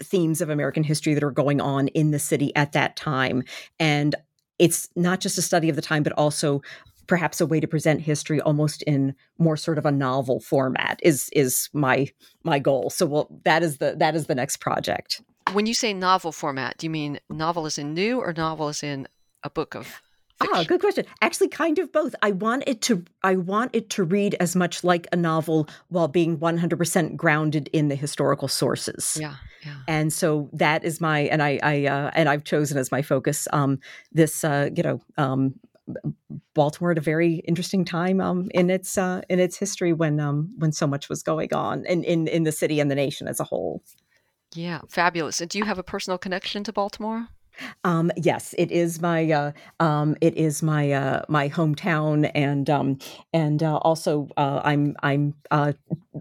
[0.00, 3.42] themes of American history that are going on in the city at that time.
[3.80, 4.14] And
[4.60, 6.62] it's not just a study of the time, but also
[7.08, 11.28] perhaps a way to present history almost in more sort of a novel format is
[11.32, 12.08] is my
[12.44, 12.90] my goal.
[12.90, 15.20] So well that is the that is the next project.
[15.52, 18.84] When you say novel format, do you mean novel is in new or novel is
[18.84, 19.08] in
[19.42, 20.00] a book of
[20.40, 21.06] Ah, good question.
[21.22, 22.14] Actually, kind of both.
[22.22, 26.08] I want it to I want it to read as much like a novel while
[26.08, 29.16] being 100% grounded in the historical sources.
[29.20, 29.36] Yeah.
[29.64, 29.76] Yeah.
[29.88, 33.48] And so that is my and I I uh, and I've chosen as my focus
[33.52, 33.80] um,
[34.12, 35.54] this uh, you know um,
[36.54, 40.52] Baltimore at a very interesting time um, in its uh, in its history when um,
[40.58, 43.40] when so much was going on in, in in the city and the nation as
[43.40, 43.82] a whole.
[44.54, 45.40] Yeah, fabulous.
[45.40, 47.28] And do you have a personal connection to Baltimore?
[47.84, 52.98] Um, yes, it is my uh, um, it is my uh, my hometown, and um,
[53.32, 55.72] and uh, also uh, I'm I'm uh,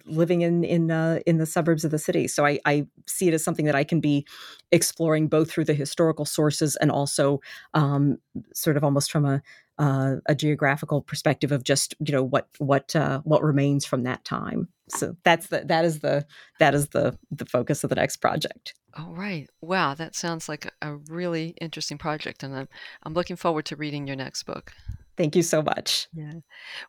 [0.05, 3.33] living in in uh, in the suburbs of the city, so I, I see it
[3.33, 4.25] as something that I can be
[4.71, 7.39] exploring both through the historical sources and also
[7.73, 8.17] um,
[8.53, 9.41] sort of almost from a
[9.77, 14.23] uh, a geographical perspective of just you know what what uh, what remains from that
[14.23, 14.69] time.
[14.89, 16.25] So that's the that is the
[16.59, 18.73] that is the the focus of the next project.
[18.97, 19.49] All right.
[19.61, 22.69] Wow, that sounds like a really interesting project, and I'm
[23.03, 24.71] I'm looking forward to reading your next book.
[25.17, 26.07] Thank you so much.
[26.13, 26.33] Yeah.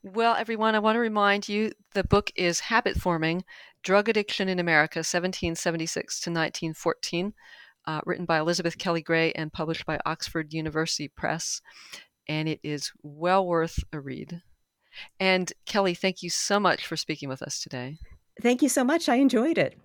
[0.03, 3.45] Well, everyone, I want to remind you the book is Habit Forming
[3.84, 7.34] Drug Addiction in America, 1776 to 1914,
[7.87, 11.62] uh, written by Elizabeth Kelly Gray and published by Oxford University Press
[12.29, 14.43] and it is well worth a read.
[15.20, 17.99] And Kelly, thank you so much for speaking with us today.
[18.41, 19.09] Thank you so much.
[19.09, 19.79] I enjoyed it.